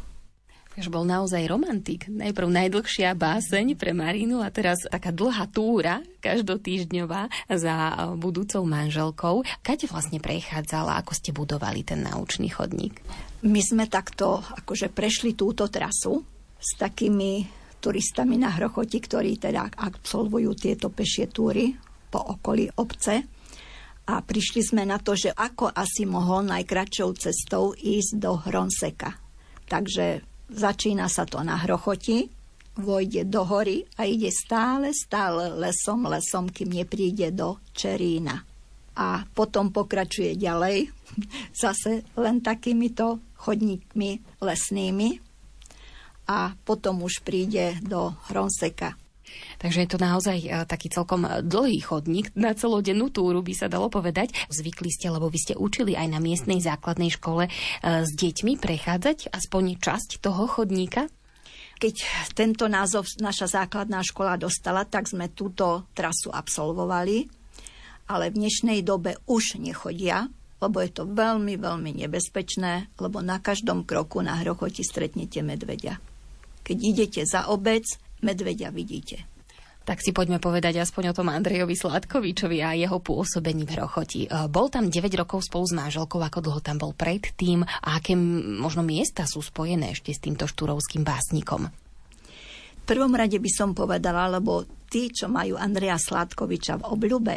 Takže 0.77 0.93
bol 0.93 1.09
naozaj 1.09 1.49
romantik. 1.49 2.05
Najprv 2.05 2.53
najdlhšia 2.53 3.17
báseň 3.17 3.73
pre 3.73 3.97
Marínu 3.97 4.45
a 4.45 4.53
teraz 4.53 4.85
taká 4.85 5.09
dlhá 5.09 5.49
túra, 5.49 6.05
každotýždňová, 6.21 7.49
za 7.49 7.75
budúcou 8.13 8.61
manželkou. 8.61 9.41
Kade 9.65 9.89
vlastne 9.89 10.21
prechádzala, 10.21 11.01
ako 11.01 11.17
ste 11.17 11.33
budovali 11.33 11.81
ten 11.81 12.05
naučný 12.05 12.53
chodník? 12.53 13.01
My 13.41 13.57
sme 13.65 13.89
takto 13.89 14.37
akože 14.37 14.93
prešli 14.93 15.33
túto 15.33 15.65
trasu 15.65 16.21
s 16.61 16.77
takými 16.77 17.49
turistami 17.81 18.37
na 18.37 18.53
Hrochoti, 18.53 19.01
ktorí 19.01 19.41
teda 19.41 19.73
absolvujú 19.81 20.53
tieto 20.53 20.93
pešie 20.93 21.25
túry 21.33 21.73
po 22.13 22.21
okolí 22.21 22.69
obce 22.77 23.25
a 24.07 24.23
prišli 24.23 24.63
sme 24.63 24.87
na 24.87 25.03
to, 25.03 25.19
že 25.19 25.35
ako 25.35 25.75
asi 25.75 26.07
mohol 26.07 26.47
najkračšou 26.47 27.09
cestou 27.19 27.75
ísť 27.75 28.11
do 28.15 28.39
Hronseka. 28.39 29.19
Takže 29.67 30.23
začína 30.47 31.11
sa 31.11 31.27
to 31.27 31.43
na 31.43 31.59
Hrochoti, 31.59 32.31
vojde 32.79 33.27
do 33.27 33.43
hory 33.43 33.83
a 33.99 34.07
ide 34.07 34.31
stále, 34.31 34.95
stále 34.95 35.51
lesom, 35.51 36.07
lesom, 36.07 36.47
kým 36.47 36.71
nepríde 36.71 37.35
do 37.35 37.59
Čerína. 37.75 38.47
A 38.97 39.27
potom 39.35 39.75
pokračuje 39.75 40.39
ďalej, 40.39 40.87
zase 41.67 42.07
len 42.15 42.39
takýmito 42.39 43.19
chodníkmi 43.43 44.39
lesnými 44.39 45.09
a 46.31 46.55
potom 46.63 47.03
už 47.03 47.27
príde 47.27 47.75
do 47.83 48.15
Hronseka. 48.31 48.95
Takže 49.57 49.83
je 49.83 49.89
to 49.89 49.99
naozaj 49.99 50.37
e, 50.37 50.49
taký 50.69 50.93
celkom 50.93 51.25
dlhý 51.25 51.81
chodník 51.81 52.29
na 52.37 52.53
celodennú 52.53 53.09
túru, 53.09 53.41
by 53.41 53.53
sa 53.57 53.67
dalo 53.67 53.89
povedať. 53.89 54.33
Zvykli 54.53 54.93
ste, 54.93 55.09
lebo 55.09 55.27
vy 55.27 55.39
ste 55.41 55.53
učili 55.57 55.97
aj 55.97 56.07
na 56.13 56.19
miestnej 56.21 56.61
základnej 56.61 57.09
škole 57.09 57.49
e, 57.49 57.51
s 58.05 58.11
deťmi 58.13 58.61
prechádzať 58.61 59.33
aspoň 59.33 59.63
časť 59.81 60.21
toho 60.21 60.45
chodníka? 60.45 61.09
Keď 61.77 61.95
tento 62.33 62.65
názov 62.65 63.05
naša 63.21 63.61
základná 63.61 64.01
škola 64.01 64.33
dostala, 64.33 64.81
tak 64.89 65.05
sme 65.05 65.29
túto 65.29 65.85
trasu 65.93 66.33
absolvovali, 66.33 67.29
ale 68.09 68.33
v 68.33 68.39
dnešnej 68.41 68.81
dobe 68.81 69.21
už 69.29 69.61
nechodia, 69.61 70.25
lebo 70.57 70.81
je 70.81 70.89
to 70.89 71.05
veľmi, 71.05 71.53
veľmi 71.61 72.01
nebezpečné, 72.01 72.89
lebo 72.97 73.21
na 73.21 73.37
každom 73.37 73.85
kroku 73.85 74.25
na 74.25 74.41
hrochoti 74.41 74.81
stretnete 74.81 75.45
medveďa. 75.45 76.01
Keď 76.65 76.77
idete 76.81 77.21
za 77.29 77.45
obec, 77.53 77.85
medveďa 78.21 78.69
vidíte. 78.73 79.25
Tak 79.87 80.03
si 80.03 80.11
poďme 80.11 80.43
povedať 80.43 80.83
aspoň 80.83 81.15
o 81.15 81.17
tom 81.17 81.31
Andrejovi 81.31 81.71
Sladkovičovi 81.71 82.59
a 82.59 82.75
jeho 82.75 82.99
pôsobení 82.99 83.63
v 83.63 83.79
Rochoti. 83.79 84.27
E, 84.27 84.51
bol 84.51 84.67
tam 84.67 84.91
9 84.91 84.99
rokov 85.15 85.47
spolu 85.47 85.63
s 85.63 85.71
manželkou, 85.71 86.19
ako 86.19 86.43
dlho 86.43 86.59
tam 86.59 86.75
bol 86.75 86.91
predtým 86.91 87.63
a 87.63 87.95
aké 87.95 88.11
možno 88.59 88.83
miesta 88.83 89.23
sú 89.23 89.39
spojené 89.39 89.95
ešte 89.95 90.11
s 90.11 90.19
týmto 90.19 90.43
štúrovským 90.43 91.07
básnikom? 91.07 91.71
V 91.71 92.83
prvom 92.83 93.15
rade 93.15 93.39
by 93.39 93.51
som 93.51 93.71
povedala, 93.71 94.27
lebo 94.27 94.67
tí, 94.91 95.07
čo 95.07 95.31
majú 95.31 95.55
Andreja 95.55 95.95
Sladkoviča 95.95 96.83
v 96.83 96.87
obľube, 96.91 97.35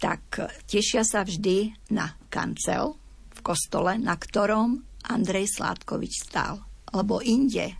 tak 0.00 0.48
tešia 0.64 1.04
sa 1.04 1.28
vždy 1.28 1.92
na 1.92 2.08
kancel 2.32 2.96
v 3.36 3.40
kostole, 3.44 4.00
na 4.00 4.16
ktorom 4.16 4.80
Andrej 5.12 5.60
Sládkovič 5.60 6.24
stál. 6.24 6.62
Lebo 6.88 7.20
inde 7.20 7.76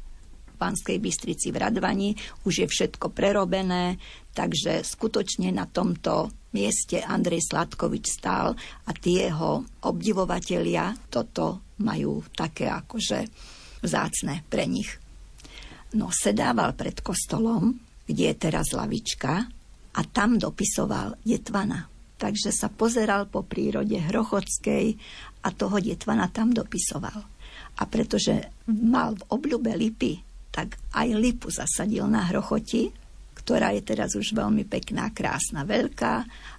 Banskej 0.59 0.99
Bystrici 0.99 1.55
v 1.55 1.63
Radvani, 1.63 2.11
už 2.45 2.55
je 2.61 2.67
všetko 2.67 3.15
prerobené, 3.15 3.97
takže 4.35 4.83
skutočne 4.83 5.55
na 5.55 5.71
tomto 5.71 6.35
mieste 6.53 7.01
Andrej 7.01 7.49
Sladkovič 7.49 8.19
stál 8.19 8.53
a 8.59 8.91
tie 8.91 9.31
jeho 9.31 9.65
obdivovatelia 9.87 10.93
toto 11.09 11.63
majú 11.81 12.27
také 12.35 12.67
akože 12.67 13.19
vzácne 13.87 14.43
pre 14.51 14.67
nich. 14.67 14.91
No 15.95 16.13
sedával 16.13 16.75
pred 16.77 17.01
kostolom, 17.01 17.73
kde 18.05 18.35
je 18.35 18.37
teraz 18.37 18.75
lavička 18.75 19.47
a 19.95 20.01
tam 20.05 20.37
dopisoval 20.37 21.17
Detvana. 21.25 21.89
Takže 22.19 22.51
sa 22.51 22.67
pozeral 22.67 23.31
po 23.31 23.47
prírode 23.47 23.95
Hrochodskej 23.95 24.87
a 25.47 25.49
toho 25.55 25.79
Detvana 25.79 26.27
tam 26.35 26.51
dopisoval. 26.51 27.19
A 27.79 27.83
pretože 27.87 28.67
mal 28.67 29.15
v 29.15 29.23
obľube 29.31 29.71
lipy 29.79 30.28
tak 30.51 30.81
aj 30.97 31.09
lipu 31.15 31.53
zasadil 31.53 32.09
na 32.09 32.27
hrochoti, 32.29 32.91
ktorá 33.39 33.73
je 33.77 33.83
teraz 33.85 34.13
už 34.19 34.37
veľmi 34.37 34.69
pekná, 34.69 35.09
krásna, 35.15 35.65
veľká 35.65 36.15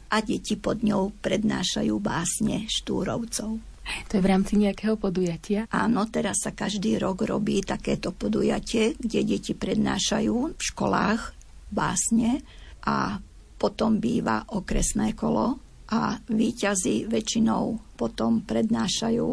a 0.09 0.17
deti 0.25 0.57
pod 0.57 0.81
ňou 0.81 1.13
prednášajú 1.21 1.93
básne 2.01 2.65
štúrovcov. 2.65 3.61
To 4.09 4.13
je 4.13 4.21
v 4.21 4.29
rámci 4.29 4.53
nejakého 4.61 5.01
podujatia? 5.01 5.65
Áno, 5.73 6.05
teraz 6.09 6.45
sa 6.45 6.53
každý 6.53 7.01
rok 7.01 7.25
robí 7.25 7.65
takéto 7.65 8.13
podujatie, 8.13 8.93
kde 8.97 9.25
deti 9.25 9.57
prednášajú 9.57 10.35
v 10.53 10.61
školách 10.61 11.33
básne 11.73 12.41
a 12.85 13.17
potom 13.57 13.97
býva 13.97 14.45
okresné 14.53 15.17
kolo 15.17 15.57
a 15.89 16.15
výťazí 16.21 17.09
väčšinou 17.09 17.97
potom 17.97 18.45
prednášajú 18.45 19.29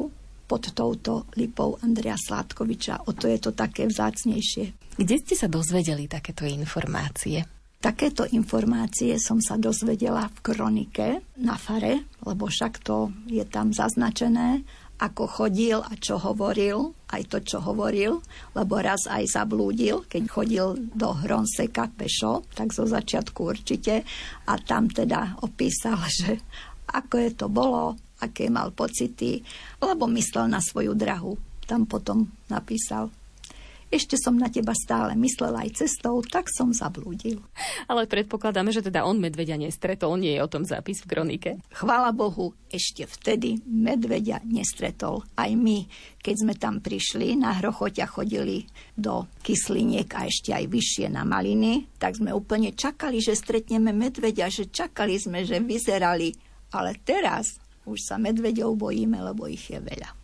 pod 0.47 0.71
touto 0.73 1.27
lipou 1.35 1.77
Andrea 1.83 2.15
Sládkoviča. 2.15 3.11
O 3.11 3.13
to 3.13 3.27
je 3.27 3.39
to 3.43 3.51
také 3.53 3.91
vzácnejšie. 3.91 4.97
Kde 4.97 5.17
ste 5.21 5.35
sa 5.37 5.51
dozvedeli 5.51 6.09
takéto 6.09 6.49
informácie? 6.49 7.45
Takéto 7.77 8.25
informácie 8.33 9.21
som 9.21 9.39
sa 9.39 9.61
dozvedela 9.61 10.27
v 10.33 10.39
kronike 10.41 11.21
na 11.45 11.61
fare, 11.61 12.09
lebo 12.25 12.49
však 12.49 12.81
to 12.81 13.13
je 13.29 13.45
tam 13.45 13.71
zaznačené, 13.71 14.65
ako 14.97 15.29
chodil 15.29 15.79
a 15.85 15.93
čo 16.01 16.17
hovoril, 16.17 16.97
aj 17.13 17.23
to, 17.29 17.39
čo 17.45 17.61
hovoril, 17.61 18.25
lebo 18.57 18.81
raz 18.81 19.05
aj 19.05 19.29
zablúdil, 19.29 20.09
keď 20.09 20.23
chodil 20.25 20.67
do 20.97 21.13
Hronseka 21.13 21.93
pešo, 21.93 22.49
tak 22.57 22.73
zo 22.73 22.89
začiatku 22.89 23.41
určite, 23.45 24.03
a 24.49 24.57
tam 24.57 24.89
teda 24.89 25.45
opísal, 25.45 26.01
že 26.25 26.41
ako 26.97 27.15
je 27.21 27.31
to 27.37 27.47
bolo, 27.53 27.99
aké 28.27 28.51
mal 28.51 28.75
pocity, 28.75 29.41
lebo 29.79 30.11
myslel 30.11 30.51
na 30.51 30.59
svoju 30.59 30.93
drahu. 30.99 31.39
Tam 31.67 31.87
potom 31.87 32.27
napísal 32.51 33.11
ešte 33.87 34.19
som 34.19 34.35
na 34.35 34.51
teba 34.51 34.75
stále 34.75 35.15
myslel 35.15 35.55
aj 35.55 35.79
cestou, 35.79 36.19
tak 36.19 36.51
som 36.51 36.75
zablúdil. 36.75 37.39
Ale 37.87 38.11
predpokladáme, 38.11 38.75
že 38.75 38.83
teda 38.83 39.07
on 39.07 39.23
medveďa 39.23 39.55
nestretol, 39.55 40.19
nie 40.19 40.35
je 40.35 40.43
o 40.43 40.51
tom 40.51 40.67
zápis 40.67 41.07
v 41.07 41.11
kronike. 41.15 41.51
Chvála 41.71 42.11
Bohu, 42.11 42.51
ešte 42.67 43.07
vtedy 43.07 43.63
medveďa 43.63 44.43
nestretol. 44.43 45.23
Aj 45.39 45.47
my, 45.55 45.87
keď 46.19 46.35
sme 46.35 46.55
tam 46.59 46.83
prišli, 46.83 47.39
na 47.39 47.55
Hrochoťa 47.63 48.11
chodili 48.11 48.67
do 48.99 49.31
Kysliniek 49.47 50.11
a 50.19 50.27
ešte 50.27 50.51
aj 50.51 50.67
vyššie 50.67 51.07
na 51.07 51.23
Maliny, 51.23 51.87
tak 52.03 52.19
sme 52.19 52.35
úplne 52.35 52.75
čakali, 52.75 53.23
že 53.23 53.39
stretneme 53.39 53.95
medveďa, 53.95 54.51
že 54.51 54.67
čakali 54.67 55.15
sme, 55.15 55.47
že 55.47 55.63
vyzerali. 55.63 56.35
Ale 56.75 56.99
teraz 57.07 57.63
už 57.87 58.03
sa 58.03 58.19
medveďov 58.19 58.75
bojíme, 58.75 59.23
lebo 59.23 59.47
ich 59.47 59.71
je 59.71 59.79
veľa. 59.79 60.16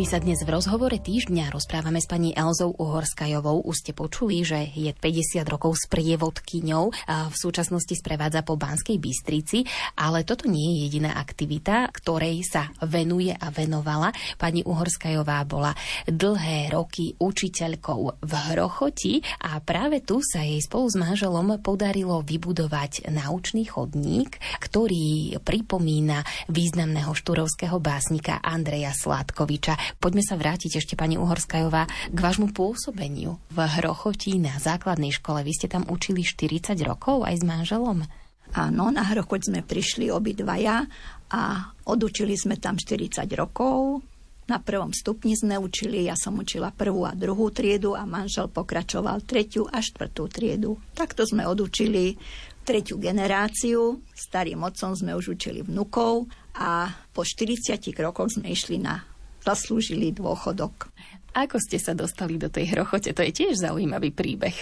My 0.00 0.08
sa 0.08 0.16
dnes 0.16 0.40
v 0.40 0.56
rozhovore 0.56 0.96
týždňa 0.96 1.52
rozprávame 1.52 2.00
s 2.00 2.08
pani 2.08 2.32
Elzou 2.32 2.72
Uhorskajovou. 2.72 3.68
Už 3.68 3.84
ste 3.84 3.92
počuli, 3.92 4.40
že 4.40 4.72
je 4.72 4.96
50 4.96 5.44
rokov 5.44 5.76
s 5.76 5.84
prievodkyňou 5.92 6.88
a 7.04 7.28
v 7.28 7.36
súčasnosti 7.36 7.92
sprevádza 7.92 8.40
po 8.40 8.56
Banskej 8.56 8.96
Bystrici, 8.96 9.68
ale 10.00 10.24
toto 10.24 10.48
nie 10.48 10.72
je 10.72 10.76
jediná 10.88 11.20
aktivita, 11.20 11.92
ktorej 11.92 12.48
sa 12.48 12.72
venuje 12.80 13.28
a 13.28 13.52
venovala. 13.52 14.08
Pani 14.40 14.64
Uhorskajová 14.64 15.44
bola 15.44 15.76
dlhé 16.08 16.72
roky 16.72 17.12
učiteľkou 17.20 18.24
v 18.24 18.32
Hrochoti 18.56 19.20
a 19.44 19.60
práve 19.60 20.00
tu 20.00 20.24
sa 20.24 20.40
jej 20.40 20.64
spolu 20.64 20.88
s 20.88 20.96
manželom 20.96 21.60
podarilo 21.60 22.24
vybudovať 22.24 23.12
naučný 23.12 23.68
chodník, 23.68 24.40
ktorý 24.64 25.36
pripomína 25.44 26.24
významného 26.48 27.12
štúrovského 27.12 27.76
básnika 27.84 28.40
Andreja 28.40 28.96
Sládkoviča. 28.96 29.89
Poďme 29.98 30.22
sa 30.22 30.38
vrátiť 30.38 30.78
ešte, 30.78 30.94
pani 30.94 31.18
Uhorskajová, 31.18 31.90
k 32.12 32.18
vášmu 32.18 32.54
pôsobeniu 32.54 33.42
v 33.50 33.58
Hrochotí 33.58 34.38
na 34.38 34.54
základnej 34.60 35.10
škole. 35.10 35.42
Vy 35.42 35.52
ste 35.56 35.66
tam 35.66 35.88
učili 35.90 36.22
40 36.22 36.78
rokov 36.86 37.26
aj 37.26 37.40
s 37.40 37.44
manželom? 37.44 38.06
Áno, 38.54 38.90
na 38.90 39.06
Hrochoť 39.06 39.50
sme 39.50 39.60
prišli 39.62 40.10
obidvaja 40.10 40.86
a 41.30 41.42
odučili 41.86 42.34
sme 42.34 42.58
tam 42.58 42.74
40 42.78 43.26
rokov. 43.38 44.02
Na 44.50 44.58
prvom 44.58 44.90
stupni 44.90 45.38
sme 45.38 45.54
učili, 45.62 46.10
ja 46.10 46.18
som 46.18 46.34
učila 46.34 46.74
prvú 46.74 47.06
a 47.06 47.14
druhú 47.14 47.54
triedu 47.54 47.94
a 47.94 48.02
manžel 48.02 48.50
pokračoval 48.50 49.22
tretiu 49.22 49.70
a 49.70 49.78
štvrtú 49.78 50.26
triedu. 50.26 50.74
Takto 50.90 51.22
sme 51.22 51.46
odučili 51.46 52.18
tretiu 52.66 52.98
generáciu, 52.98 54.02
starým 54.10 54.66
otcom 54.66 54.98
sme 54.98 55.14
už 55.14 55.38
učili 55.38 55.62
vnukov 55.62 56.26
a 56.58 56.90
po 57.14 57.22
40 57.22 57.78
rokoch 58.02 58.34
sme 58.34 58.50
išli 58.50 58.82
na 58.82 58.98
zaslúžili 59.44 60.12
dôchodok. 60.14 60.92
Ako 61.36 61.62
ste 61.62 61.78
sa 61.78 61.94
dostali 61.94 62.36
do 62.36 62.50
tej 62.50 62.74
hrochote? 62.74 63.14
To 63.14 63.22
je 63.22 63.32
tiež 63.32 63.60
zaujímavý 63.62 64.10
príbeh. 64.10 64.56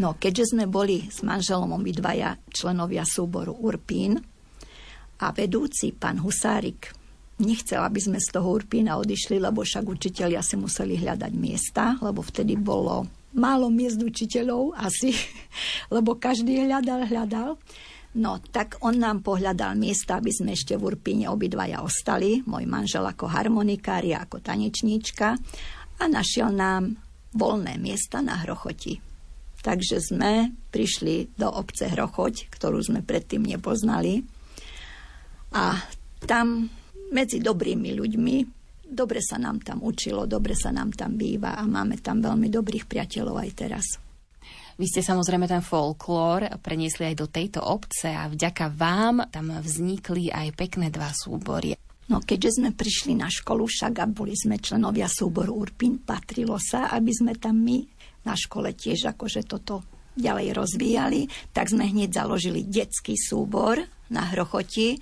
No, 0.00 0.18
keďže 0.18 0.56
sme 0.56 0.66
boli 0.66 1.06
s 1.06 1.22
manželom 1.22 1.70
obidvaja 1.70 2.34
členovia 2.50 3.06
súboru 3.06 3.54
Urpín 3.54 4.18
a 5.22 5.30
vedúci 5.30 5.94
pán 5.94 6.18
Husárik 6.18 6.90
nechcel, 7.38 7.82
aby 7.82 8.00
sme 8.02 8.18
z 8.18 8.34
toho 8.34 8.58
Urpína 8.58 8.98
odišli, 8.98 9.38
lebo 9.38 9.62
však 9.62 9.86
učiteľia 9.86 10.42
si 10.42 10.54
museli 10.58 10.98
hľadať 10.98 11.32
miesta, 11.34 11.98
lebo 12.02 12.22
vtedy 12.22 12.58
bolo 12.58 13.06
málo 13.34 13.70
miest 13.70 13.98
učiteľov 13.98 14.78
asi, 14.78 15.14
lebo 15.94 16.18
každý 16.18 16.66
hľadal, 16.66 17.06
hľadal. 17.06 17.50
No, 18.14 18.38
tak 18.38 18.78
on 18.86 19.02
nám 19.02 19.26
pohľadal 19.26 19.74
miesta, 19.74 20.22
aby 20.22 20.30
sme 20.30 20.54
ešte 20.54 20.78
v 20.78 20.94
Urpíne 20.94 21.26
obidvaja 21.26 21.82
ostali, 21.82 22.46
môj 22.46 22.62
manžel 22.62 23.02
ako 23.02 23.26
harmonikár, 23.26 24.06
ja 24.06 24.22
ako 24.22 24.38
tanečníčka 24.38 25.34
a 25.98 26.04
našiel 26.06 26.54
nám 26.54 26.94
voľné 27.34 27.74
miesta 27.82 28.22
na 28.22 28.38
Hrochoti. 28.38 29.02
Takže 29.64 29.98
sme 29.98 30.54
prišli 30.70 31.34
do 31.34 31.50
obce 31.50 31.90
Hrochoť, 31.90 32.54
ktorú 32.54 32.78
sme 32.84 33.02
predtým 33.02 33.42
nepoznali. 33.42 34.22
A 35.56 35.74
tam 36.22 36.70
medzi 37.10 37.42
dobrými 37.42 37.96
ľuďmi. 37.98 38.36
Dobre 38.84 39.18
sa 39.24 39.40
nám 39.40 39.64
tam 39.64 39.82
učilo, 39.82 40.28
dobre 40.28 40.54
sa 40.54 40.70
nám 40.70 40.94
tam 40.94 41.18
býva 41.18 41.58
a 41.58 41.66
máme 41.66 41.98
tam 41.98 42.22
veľmi 42.22 42.46
dobrých 42.46 42.86
priateľov 42.86 43.42
aj 43.42 43.50
teraz. 43.56 43.86
Vy 44.74 44.90
ste 44.90 45.06
samozrejme 45.06 45.46
ten 45.46 45.62
folklór 45.62 46.58
preniesli 46.58 47.06
aj 47.06 47.16
do 47.16 47.30
tejto 47.30 47.62
obce 47.62 48.10
a 48.10 48.26
vďaka 48.26 48.74
vám 48.74 49.22
tam 49.30 49.54
vznikli 49.62 50.34
aj 50.34 50.50
pekné 50.58 50.90
dva 50.90 51.14
súbory. 51.14 51.78
No 52.10 52.20
keďže 52.20 52.60
sme 52.60 52.74
prišli 52.74 53.14
na 53.16 53.30
školu 53.30 53.64
však 53.64 53.94
a 54.02 54.10
boli 54.10 54.34
sme 54.34 54.58
členovia 54.58 55.08
súboru 55.08 55.56
Urpin, 55.56 56.02
patrilo 56.02 56.58
sa, 56.58 56.90
aby 56.90 57.12
sme 57.14 57.38
tam 57.38 57.62
my 57.62 57.80
na 58.26 58.34
škole 58.34 58.74
tiež 58.74 59.14
akože 59.14 59.46
toto 59.46 59.86
ďalej 60.18 60.52
rozvíjali, 60.52 61.26
tak 61.54 61.70
sme 61.70 61.86
hneď 61.88 62.10
založili 62.10 62.66
detský 62.66 63.14
súbor 63.14 63.78
na 64.10 64.22
Hrochoti, 64.30 64.98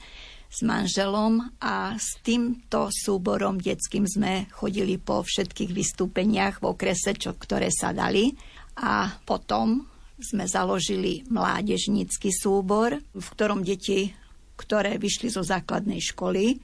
s 0.53 0.61
manželom 0.61 1.41
a 1.65 1.97
s 1.97 2.21
týmto 2.21 2.93
súborom 2.93 3.57
detským 3.57 4.05
sme 4.05 4.53
chodili 4.53 5.01
po 5.01 5.25
všetkých 5.25 5.73
vystúpeniach 5.73 6.61
v 6.61 6.77
okrese, 6.77 7.17
čo, 7.17 7.33
ktoré 7.33 7.73
sa 7.73 7.97
dali. 7.97 8.37
A 8.79 9.21
potom 9.29 9.85
sme 10.23 10.47
založili 10.47 11.27
mládežnícky 11.29 12.31
súbor, 12.31 12.97
v 13.13 13.27
ktorom 13.35 13.67
deti, 13.67 14.15
ktoré 14.55 14.97
vyšli 14.97 15.29
zo 15.29 15.43
základnej 15.43 15.99
školy, 15.99 16.57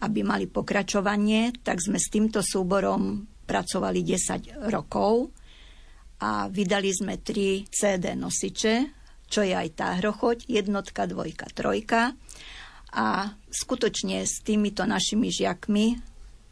aby 0.00 0.20
mali 0.24 0.48
pokračovanie, 0.48 1.52
tak 1.62 1.78
sme 1.84 2.00
s 2.00 2.10
týmto 2.10 2.40
súborom 2.40 3.24
pracovali 3.44 4.00
10 4.00 4.72
rokov 4.72 5.30
a 6.24 6.48
vydali 6.48 6.90
sme 6.90 7.20
3 7.20 7.68
CD 7.68 8.16
nosiče, 8.16 8.74
čo 9.28 9.44
je 9.44 9.52
aj 9.52 9.68
tá 9.76 9.88
hrochoť, 10.00 10.48
jednotka, 10.48 11.04
dvojka, 11.04 11.52
trojka. 11.52 12.16
A 12.94 13.26
skutočne 13.50 14.22
s 14.22 14.40
týmito 14.40 14.86
našimi 14.86 15.28
žiakmi, 15.28 15.98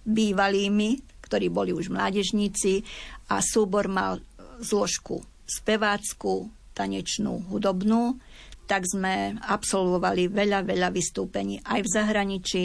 bývalými, 0.03 0.91
ktorí 1.23 1.47
boli 1.49 1.71
už 1.71 1.89
mládežníci 1.95 2.83
a 3.31 3.39
súbor 3.39 3.87
mal 3.87 4.19
zložku 4.63 5.27
spevácku, 5.53 6.49
tanečnú, 6.73 7.45
hudobnú, 7.53 8.17
tak 8.65 8.89
sme 8.89 9.37
absolvovali 9.45 10.33
veľa, 10.33 10.65
veľa 10.65 10.89
vystúpení 10.89 11.61
aj 11.67 11.85
v 11.85 11.93
zahraničí, 11.93 12.65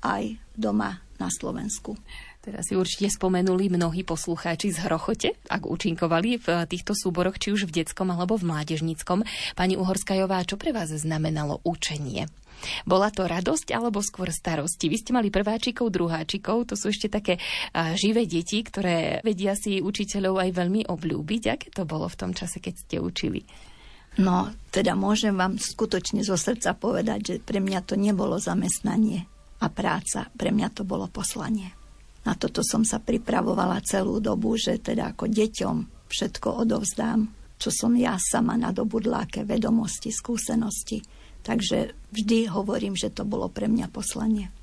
aj 0.00 0.40
doma 0.56 1.02
na 1.20 1.28
Slovensku. 1.28 1.98
Teraz 2.42 2.66
si 2.66 2.74
určite 2.74 3.06
spomenuli 3.06 3.70
mnohí 3.70 4.02
poslucháči 4.02 4.74
z 4.74 4.82
Hrochote, 4.82 5.38
ak 5.46 5.62
účinkovali 5.62 6.42
v 6.42 6.66
týchto 6.66 6.90
súboroch, 6.90 7.38
či 7.38 7.54
už 7.54 7.70
v 7.70 7.82
detskom 7.82 8.10
alebo 8.10 8.34
v 8.34 8.50
mládežníckom. 8.50 9.22
Pani 9.54 9.78
Uhorskajová, 9.78 10.42
čo 10.42 10.58
pre 10.58 10.74
vás 10.74 10.90
znamenalo 10.90 11.62
učenie? 11.62 12.26
Bola 12.84 13.12
to 13.12 13.26
radosť 13.26 13.74
alebo 13.74 14.00
skôr 14.00 14.32
starosti? 14.32 14.90
Vy 14.90 14.96
ste 15.02 15.10
mali 15.12 15.28
prváčikov, 15.28 15.92
druháčikov, 15.92 16.70
to 16.70 16.74
sú 16.78 16.90
ešte 16.90 17.12
také 17.12 17.38
živé 17.94 18.26
deti, 18.26 18.62
ktoré 18.62 19.20
vedia 19.22 19.54
si 19.54 19.82
učiteľov 19.82 20.42
aj 20.42 20.50
veľmi 20.56 20.82
obľúbiť. 20.88 21.42
Aké 21.50 21.68
to 21.70 21.86
bolo 21.86 22.08
v 22.08 22.18
tom 22.18 22.32
čase, 22.32 22.58
keď 22.62 22.74
ste 22.74 22.96
učili? 23.02 23.44
No, 24.20 24.52
teda 24.68 24.92
môžem 24.92 25.32
vám 25.32 25.56
skutočne 25.56 26.20
zo 26.20 26.36
srdca 26.36 26.76
povedať, 26.76 27.20
že 27.24 27.34
pre 27.40 27.64
mňa 27.64 27.80
to 27.88 27.96
nebolo 27.96 28.36
zamestnanie 28.36 29.24
a 29.64 29.66
práca, 29.72 30.28
pre 30.36 30.52
mňa 30.52 30.68
to 30.76 30.84
bolo 30.84 31.08
poslanie. 31.08 31.72
Na 32.22 32.36
toto 32.36 32.60
som 32.60 32.84
sa 32.84 33.00
pripravovala 33.00 33.80
celú 33.82 34.20
dobu, 34.20 34.54
že 34.60 34.78
teda 34.78 35.16
ako 35.16 35.32
deťom 35.32 35.76
všetko 36.12 36.48
odovzdám, 36.68 37.24
čo 37.56 37.72
som 37.72 37.96
ja 37.96 38.18
sama 38.20 38.52
nadobudla, 38.60 39.24
aké 39.24 39.48
vedomosti, 39.48 40.12
skúsenosti 40.12 41.00
Takže 41.42 41.98
vždy 42.14 42.46
hovorím, 42.50 42.94
že 42.94 43.10
to 43.10 43.26
bolo 43.26 43.50
pre 43.50 43.66
mňa 43.66 43.90
poslanie. 43.90 44.54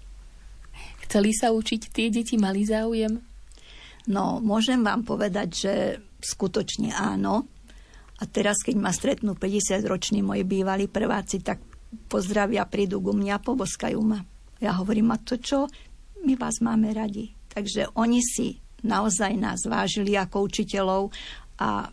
Chceli 1.04 1.36
sa 1.36 1.52
učiť 1.52 1.82
tie 1.92 2.08
deti, 2.08 2.40
mali 2.40 2.64
záujem? 2.64 3.20
No, 4.08 4.40
môžem 4.40 4.80
vám 4.80 5.04
povedať, 5.04 5.48
že 5.52 5.74
skutočne 6.24 6.96
áno. 6.96 7.50
A 8.20 8.24
teraz, 8.28 8.64
keď 8.64 8.76
ma 8.80 8.92
stretnú 8.92 9.36
50-roční 9.36 10.24
moji 10.24 10.44
bývalí 10.44 10.88
prváci, 10.88 11.44
tak 11.44 11.60
pozdravia, 12.08 12.68
prídu 12.68 13.04
ku 13.04 13.12
mňa 13.12 13.40
a 13.40 13.44
poboskajú 13.44 14.00
ma. 14.00 14.20
Ja 14.60 14.76
hovorím, 14.80 15.16
a 15.16 15.18
to 15.20 15.40
čo? 15.40 15.68
My 16.24 16.36
vás 16.36 16.60
máme 16.60 16.92
radi. 16.92 17.32
Takže 17.50 17.96
oni 17.96 18.20
si 18.24 18.60
naozaj 18.84 19.36
nás 19.36 19.66
vážili 19.68 20.16
ako 20.16 20.48
učiteľov 20.48 21.12
a 21.60 21.90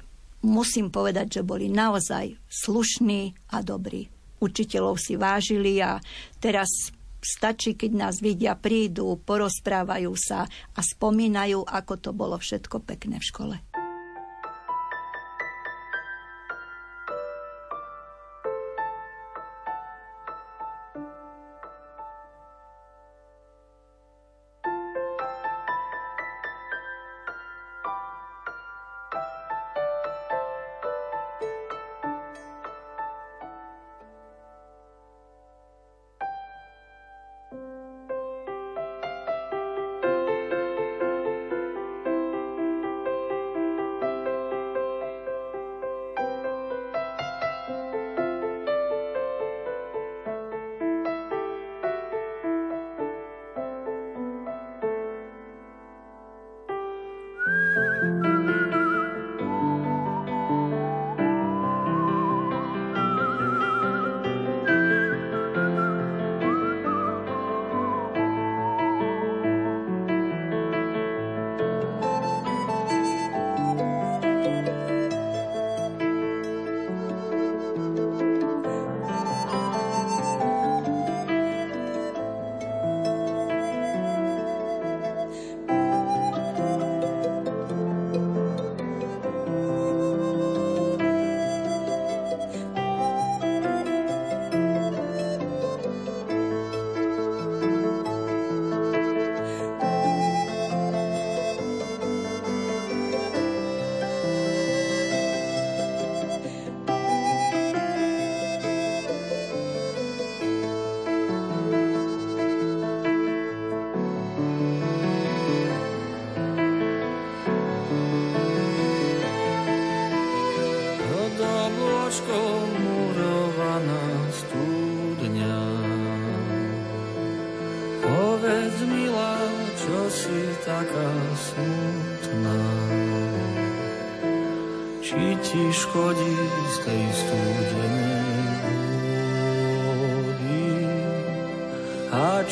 musím 0.47 0.91
povedať, 0.91 1.41
že 1.41 1.47
boli 1.47 1.71
naozaj 1.71 2.37
slušní 2.47 3.35
a 3.55 3.63
dobrí 3.63 4.16
učiteľov 4.43 5.01
si 5.01 5.15
vážili 5.17 5.81
a 5.81 6.01
teraz 6.39 6.93
stačí, 7.21 7.75
keď 7.75 7.91
nás 7.95 8.15
vidia, 8.23 8.55
prídu, 8.55 9.19
porozprávajú 9.25 10.13
sa 10.15 10.47
a 10.77 10.81
spomínajú, 10.81 11.67
ako 11.67 11.95
to 11.99 12.11
bolo 12.15 12.39
všetko 12.39 12.85
pekné 12.87 13.19
v 13.19 13.29
škole. 13.29 13.57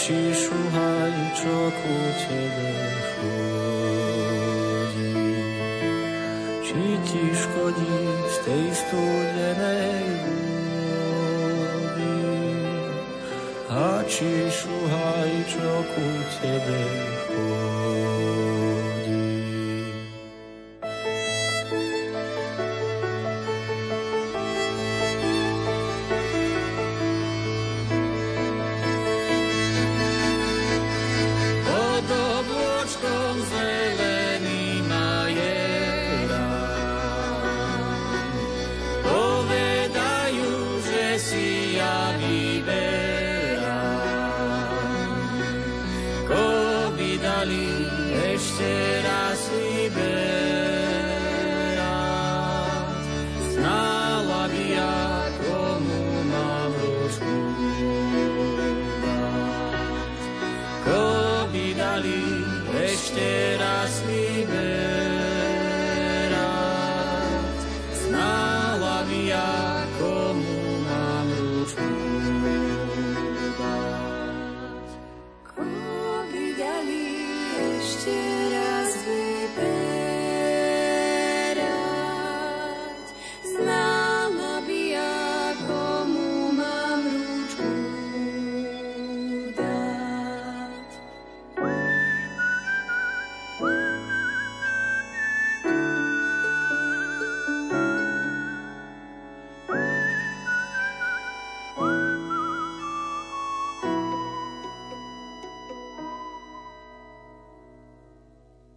Či 0.04 0.36
šuhaj, 0.36 1.16
čo 1.32 1.72
ku 1.80 1.96
tebe 2.28 2.76
chodí? 3.16 3.56
Či 6.60 6.84
ti 7.08 7.24
škodí 7.32 7.96
z 8.28 8.36
tej 8.44 8.64
studenej 8.84 10.04
vody? 11.40 12.20
A 13.72 14.04
či 14.04 14.52
šuhaj, 14.52 15.32
čo 15.48 15.72
ku 15.96 16.04
tebe 16.36 16.84
chodí? 16.84 17.13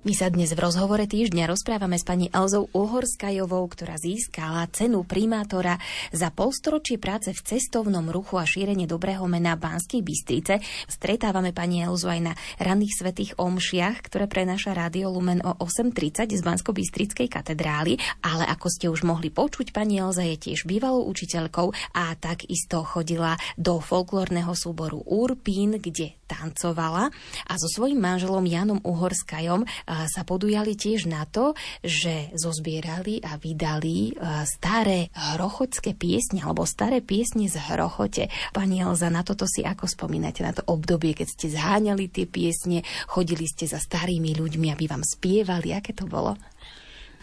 My 0.05 0.13
sa 0.13 0.29
dnes 0.29 0.53
v 0.53 0.61
rozhovore 0.61 1.09
týždňa 1.09 1.49
rozprávame 1.49 1.97
s 1.97 2.05
pani 2.05 2.29
Elzou 2.29 2.69
Uhorskajovou, 2.69 3.65
ktorá 3.65 3.97
získala 3.97 4.69
cenu 4.69 5.01
primátora 5.01 5.81
za 6.13 6.29
polstoročie 6.29 7.01
práce 7.01 7.33
v 7.33 7.41
cestovnom 7.41 8.05
ruchu 8.13 8.37
a 8.37 8.45
šírenie 8.45 8.85
dobrého 8.85 9.25
mena 9.25 9.57
Banskej 9.57 10.05
Bystrice. 10.05 10.61
Stretávame 10.85 11.49
pani 11.49 11.81
Elzu 11.81 12.13
aj 12.13 12.21
na 12.29 12.33
ranných 12.61 12.93
svetých 12.93 13.41
omšiach, 13.41 14.05
ktoré 14.05 14.29
prenáša 14.29 14.77
Rádio 14.77 15.09
Lumen 15.09 15.41
o 15.41 15.57
8.30 15.65 16.29
z 16.29 16.41
Bansko-Bystrickej 16.45 17.25
katedrály, 17.25 17.97
ale 18.21 18.45
ako 18.45 18.67
ste 18.69 18.93
už 18.93 19.01
mohli 19.01 19.33
počuť, 19.33 19.73
pani 19.73 19.97
Elza 19.97 20.21
je 20.29 20.37
tiež 20.37 20.69
bývalou 20.69 21.09
učiteľkou 21.09 21.73
a 21.97 22.13
takisto 22.21 22.85
chodila 22.85 23.33
do 23.57 23.81
folklórneho 23.81 24.53
súboru 24.53 25.01
Urpín, 25.01 25.81
kde 25.81 26.16
tancovala 26.27 27.07
a 27.47 27.53
so 27.55 27.71
svojím 27.71 28.03
manželom 28.03 28.43
Janom 28.43 28.83
Uhorskajom 28.83 29.63
a, 29.63 30.05
sa 30.11 30.21
podujali 30.27 30.75
tiež 30.75 31.07
na 31.07 31.23
to, 31.23 31.55
že 31.81 32.35
zozbierali 32.35 33.23
a 33.23 33.39
vydali 33.39 34.13
a, 34.19 34.43
staré 34.43 35.09
hrochocké 35.15 35.95
piesne 35.95 36.43
alebo 36.43 36.67
staré 36.67 36.99
piesne 36.99 37.47
z 37.47 37.55
hrochote. 37.57 38.27
Pani 38.51 38.83
Elza, 38.83 39.07
na 39.07 39.23
toto 39.23 39.47
si 39.47 39.63
ako 39.63 39.87
spomínate, 39.87 40.43
na 40.43 40.51
to 40.51 40.67
obdobie, 40.67 41.15
keď 41.15 41.27
ste 41.31 41.47
zháňali 41.55 42.11
tie 42.11 42.27
piesne, 42.27 42.83
chodili 43.07 43.47
ste 43.47 43.65
za 43.65 43.79
starými 43.79 44.35
ľuďmi, 44.35 44.67
aby 44.75 44.85
vám 44.91 45.07
spievali, 45.07 45.71
aké 45.71 45.95
to 45.95 46.03
bolo? 46.03 46.35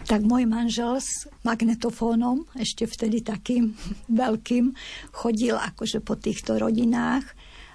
Tak 0.05 0.27
môj 0.27 0.45
manžel 0.51 0.99
s 0.99 1.31
magnetofónom, 1.47 2.51
ešte 2.59 2.85
vtedy 2.85 3.23
takým 3.23 3.79
veľkým, 4.11 4.75
chodil 5.15 5.55
akože 5.55 6.03
po 6.03 6.19
týchto 6.19 6.59
rodinách 6.59 7.25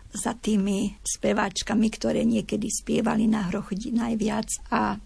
za 0.10 0.34
tými 0.34 0.98
speváčkami, 1.06 1.88
ktoré 1.94 2.26
niekedy 2.26 2.68
spievali 2.70 3.30
na 3.30 3.50
hrochodi 3.50 3.94
najviac 3.94 4.50
a 4.74 4.98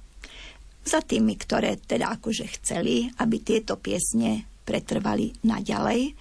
za 0.84 1.00
tými, 1.00 1.40
ktoré 1.40 1.80
teda 1.80 2.20
akože 2.20 2.46
chceli, 2.60 3.08
aby 3.20 3.40
tieto 3.40 3.80
piesne 3.80 4.48
pretrvali 4.64 5.32
naďalej. 5.44 6.16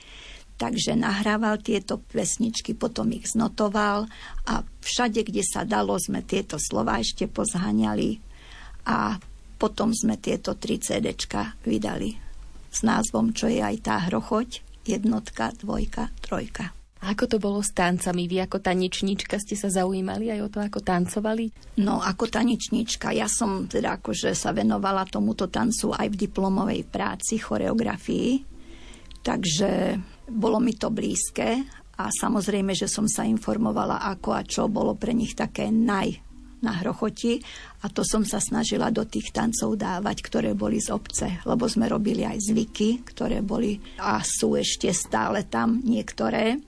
Takže 0.58 0.94
nahrával 0.94 1.58
tieto 1.58 1.98
pesničky, 1.98 2.78
potom 2.78 3.10
ich 3.10 3.26
znotoval 3.34 4.06
a 4.46 4.62
všade, 4.62 5.26
kde 5.26 5.42
sa 5.42 5.66
dalo, 5.66 5.98
sme 5.98 6.22
tieto 6.22 6.54
slova 6.62 7.02
ešte 7.02 7.26
pozháňali 7.26 8.22
a 8.86 9.18
potom 9.58 9.90
sme 9.90 10.18
tieto 10.22 10.54
tri 10.54 10.78
CDčka 10.78 11.58
vydali 11.66 12.14
s 12.70 12.86
názvom, 12.86 13.34
čo 13.34 13.50
je 13.50 13.58
aj 13.58 13.76
tá 13.82 13.96
hrochoť, 14.06 14.62
jednotka, 14.86 15.50
dvojka, 15.58 16.14
trojka. 16.22 16.81
Ako 17.02 17.26
to 17.26 17.42
bolo 17.42 17.58
s 17.58 17.74
tancami? 17.74 18.30
Vy 18.30 18.46
ako 18.46 18.62
tanečníčka 18.62 19.34
ste 19.42 19.58
sa 19.58 19.66
zaujímali 19.66 20.30
aj 20.30 20.40
o 20.46 20.48
to, 20.48 20.58
ako 20.62 20.78
tancovali? 20.86 21.50
No, 21.82 21.98
ako 21.98 22.30
tanečníčka, 22.30 23.10
ja 23.10 23.26
som 23.26 23.66
teda 23.66 23.98
akože 23.98 24.30
sa 24.38 24.54
venovala 24.54 25.02
tomuto 25.10 25.50
tancu 25.50 25.90
aj 25.90 26.06
v 26.06 26.18
diplomovej 26.30 26.86
práci, 26.86 27.42
choreografii, 27.42 28.46
takže 29.18 29.98
bolo 30.30 30.62
mi 30.62 30.78
to 30.78 30.94
blízke 30.94 31.58
a 31.98 32.06
samozrejme, 32.06 32.70
že 32.70 32.86
som 32.86 33.10
sa 33.10 33.26
informovala, 33.26 34.06
ako 34.06 34.30
a 34.38 34.46
čo 34.46 34.70
bolo 34.70 34.94
pre 34.94 35.10
nich 35.10 35.34
také 35.34 35.74
naj 35.74 36.22
na 36.62 36.78
hrochoti 36.78 37.42
a 37.82 37.90
to 37.90 38.06
som 38.06 38.22
sa 38.22 38.38
snažila 38.38 38.94
do 38.94 39.02
tých 39.02 39.34
tancov 39.34 39.74
dávať, 39.74 40.22
ktoré 40.22 40.54
boli 40.54 40.78
z 40.78 40.94
obce, 40.94 41.42
lebo 41.42 41.66
sme 41.66 41.90
robili 41.90 42.22
aj 42.22 42.38
zvyky, 42.38 43.02
ktoré 43.02 43.42
boli 43.42 43.82
a 43.98 44.22
sú 44.22 44.54
ešte 44.54 44.94
stále 44.94 45.50
tam 45.50 45.82
niektoré. 45.82 46.62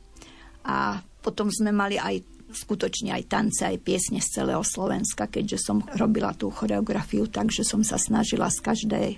A 0.64 1.00
potom 1.20 1.48
sme 1.52 1.72
mali 1.72 1.96
aj 2.00 2.20
skutočne 2.54 3.10
aj 3.10 3.24
tance, 3.26 3.62
aj 3.66 3.82
piesne 3.82 4.22
z 4.22 4.40
celého 4.40 4.62
Slovenska, 4.62 5.26
keďže 5.26 5.58
som 5.58 5.82
robila 5.98 6.32
tú 6.32 6.48
choreografiu, 6.54 7.26
takže 7.26 7.66
som 7.66 7.82
sa 7.82 7.98
snažila 7.98 8.46
z 8.48 8.58
každej 8.62 9.08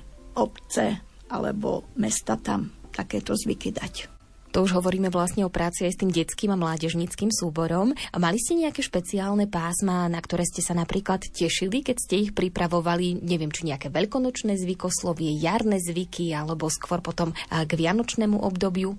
obce 0.41 1.05
alebo 1.29 1.85
mesta 1.99 2.41
tam 2.41 2.73
takéto 2.95 3.37
zvyky 3.37 3.77
dať. 3.77 4.16
To 4.57 4.65
už 4.65 4.73
hovoríme 4.73 5.13
vlastne 5.13 5.45
o 5.45 5.53
práci 5.53 5.85
aj 5.85 5.93
s 5.93 6.01
tým 6.01 6.09
detským 6.09 6.49
a 6.49 6.57
mládežnickým 6.57 7.29
súborom. 7.29 7.93
Mali 8.17 8.41
ste 8.41 8.57
nejaké 8.57 8.81
špeciálne 8.81 9.45
pásma, 9.53 10.09
na 10.09 10.17
ktoré 10.17 10.49
ste 10.49 10.65
sa 10.65 10.73
napríklad 10.73 11.29
tešili, 11.29 11.85
keď 11.85 11.97
ste 12.01 12.25
ich 12.25 12.33
pripravovali, 12.33 13.21
neviem, 13.21 13.53
či 13.53 13.69
nejaké 13.69 13.93
veľkonočné 13.93 14.57
zvykoslovie, 14.57 15.37
jarné 15.37 15.77
zvyky, 15.77 16.33
alebo 16.33 16.73
skôr 16.73 17.05
potom 17.05 17.37
k 17.53 17.69
vianočnému 17.69 18.41
obdobiu? 18.41 18.97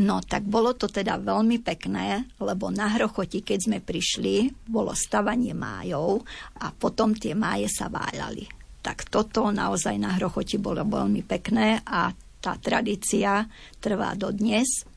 No, 0.00 0.24
tak 0.24 0.48
bolo 0.48 0.72
to 0.72 0.88
teda 0.88 1.20
veľmi 1.20 1.60
pekné, 1.60 2.24
lebo 2.40 2.72
na 2.72 2.88
Hrochoti, 2.96 3.44
keď 3.44 3.58
sme 3.60 3.78
prišli, 3.84 4.56
bolo 4.72 4.96
stavanie 4.96 5.52
májov 5.52 6.24
a 6.64 6.72
potom 6.72 7.12
tie 7.12 7.36
máje 7.36 7.68
sa 7.68 7.92
váľali. 7.92 8.48
Tak 8.80 9.12
toto 9.12 9.52
naozaj 9.52 10.00
na 10.00 10.16
Hrochoti 10.16 10.56
bolo 10.56 10.80
veľmi 10.80 11.20
pekné 11.28 11.84
a 11.84 12.08
tá 12.40 12.56
tradícia 12.56 13.44
trvá 13.84 14.16
dodnes 14.16 14.93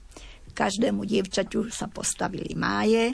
každému 0.57 1.05
dievčaťu 1.05 1.69
sa 1.69 1.85
postavili 1.85 2.57
máje 2.57 3.13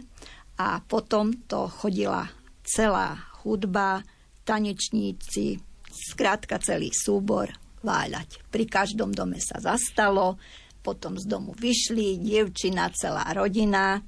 a 0.55 0.79
potom 0.79 1.35
to 1.43 1.67
chodila 1.67 2.23
celá 2.63 3.19
hudba, 3.43 3.99
tanečníci, 4.47 5.59
skrátka 5.91 6.63
celý 6.63 6.95
súbor 6.95 7.51
váľať. 7.83 8.39
Pri 8.47 8.63
každom 8.63 9.11
dome 9.11 9.43
sa 9.43 9.59
zastalo, 9.59 10.39
potom 10.79 11.19
z 11.19 11.27
domu 11.27 11.51
vyšli, 11.51 12.23
dievčina, 12.23 12.87
celá 12.95 13.27
rodina, 13.35 13.99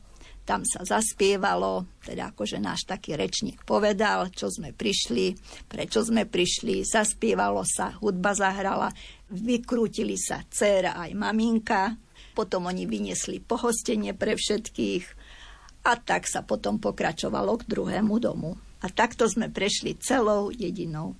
tam 0.45 0.61
sa 0.61 0.85
zaspievalo, 0.85 1.89
teda 2.05 2.31
akože 2.31 2.61
náš 2.61 2.85
taký 2.85 3.17
rečník 3.17 3.65
povedal, 3.65 4.29
čo 4.29 4.47
sme 4.53 4.71
prišli, 4.77 5.33
prečo 5.65 6.05
sme 6.05 6.29
prišli, 6.29 6.85
zaspievalo 6.85 7.65
sa, 7.65 7.97
hudba 7.97 8.37
zahrala, 8.37 8.93
vykrútili 9.33 10.13
sa 10.15 10.45
dcera 10.45 11.01
aj 11.01 11.11
maminka, 11.17 11.97
potom 12.35 12.67
oni 12.67 12.83
vyniesli 12.83 13.39
pohostenie 13.39 14.11
pre 14.11 14.35
všetkých 14.35 15.05
a 15.87 15.95
tak 15.95 16.27
sa 16.27 16.43
potom 16.43 16.81
pokračovalo 16.81 17.63
k 17.63 17.67
druhému 17.71 18.19
domu. 18.19 18.59
A 18.83 18.91
takto 18.91 19.25
sme 19.31 19.47
prešli 19.47 19.95
celou 19.97 20.51
jedinou. 20.51 21.15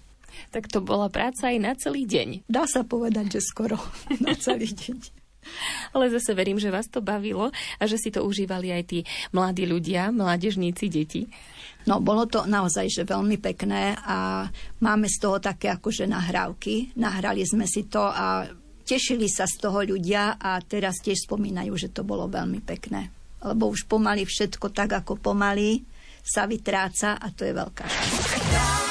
Tak 0.51 0.67
to 0.67 0.83
bola 0.83 1.07
práca 1.07 1.47
aj 1.47 1.57
na 1.63 1.73
celý 1.79 2.03
deň. 2.03 2.43
Dá 2.51 2.67
sa 2.67 2.83
povedať, 2.83 3.39
že 3.39 3.41
skoro 3.41 3.79
na 4.25 4.35
celý 4.35 4.67
deň. 4.75 5.23
Ale 5.93 6.09
zase 6.09 6.33
verím, 6.33 6.57
že 6.57 6.73
vás 6.73 6.89
to 6.89 7.05
bavilo 7.05 7.53
a 7.53 7.83
že 7.85 8.01
si 8.01 8.09
to 8.09 8.25
užívali 8.25 8.73
aj 8.73 8.83
tí 8.89 8.99
mladí 9.29 9.69
ľudia, 9.69 10.09
mládežníci, 10.09 10.89
deti. 10.89 11.29
No, 11.85 12.01
bolo 12.01 12.25
to 12.25 12.49
naozaj 12.49 12.89
že 12.89 13.05
veľmi 13.05 13.37
pekné 13.37 13.93
a 13.93 14.49
máme 14.81 15.05
z 15.05 15.17
toho 15.21 15.37
také 15.37 15.69
akože 15.69 16.09
nahrávky. 16.09 16.97
Nahrali 16.97 17.45
sme 17.45 17.69
si 17.69 17.85
to 17.85 18.01
a 18.01 18.49
tešili 18.85 19.25
sa 19.25 19.49
z 19.49 19.57
toho 19.57 19.81
ľudia 19.81 20.37
a 20.37 20.61
teraz 20.61 21.01
tiež 21.01 21.25
spomínajú, 21.25 21.73
že 21.75 21.89
to 21.89 22.05
bolo 22.05 22.29
veľmi 22.29 22.61
pekné. 22.61 23.09
Lebo 23.41 23.73
už 23.73 23.89
pomaly 23.89 24.23
všetko 24.23 24.69
tak, 24.69 24.93
ako 24.93 25.17
pomaly 25.17 25.81
sa 26.21 26.45
vytráca 26.45 27.17
a 27.17 27.27
to 27.33 27.45
je 27.45 27.53
veľká 27.53 27.85
škoda. 27.89 28.84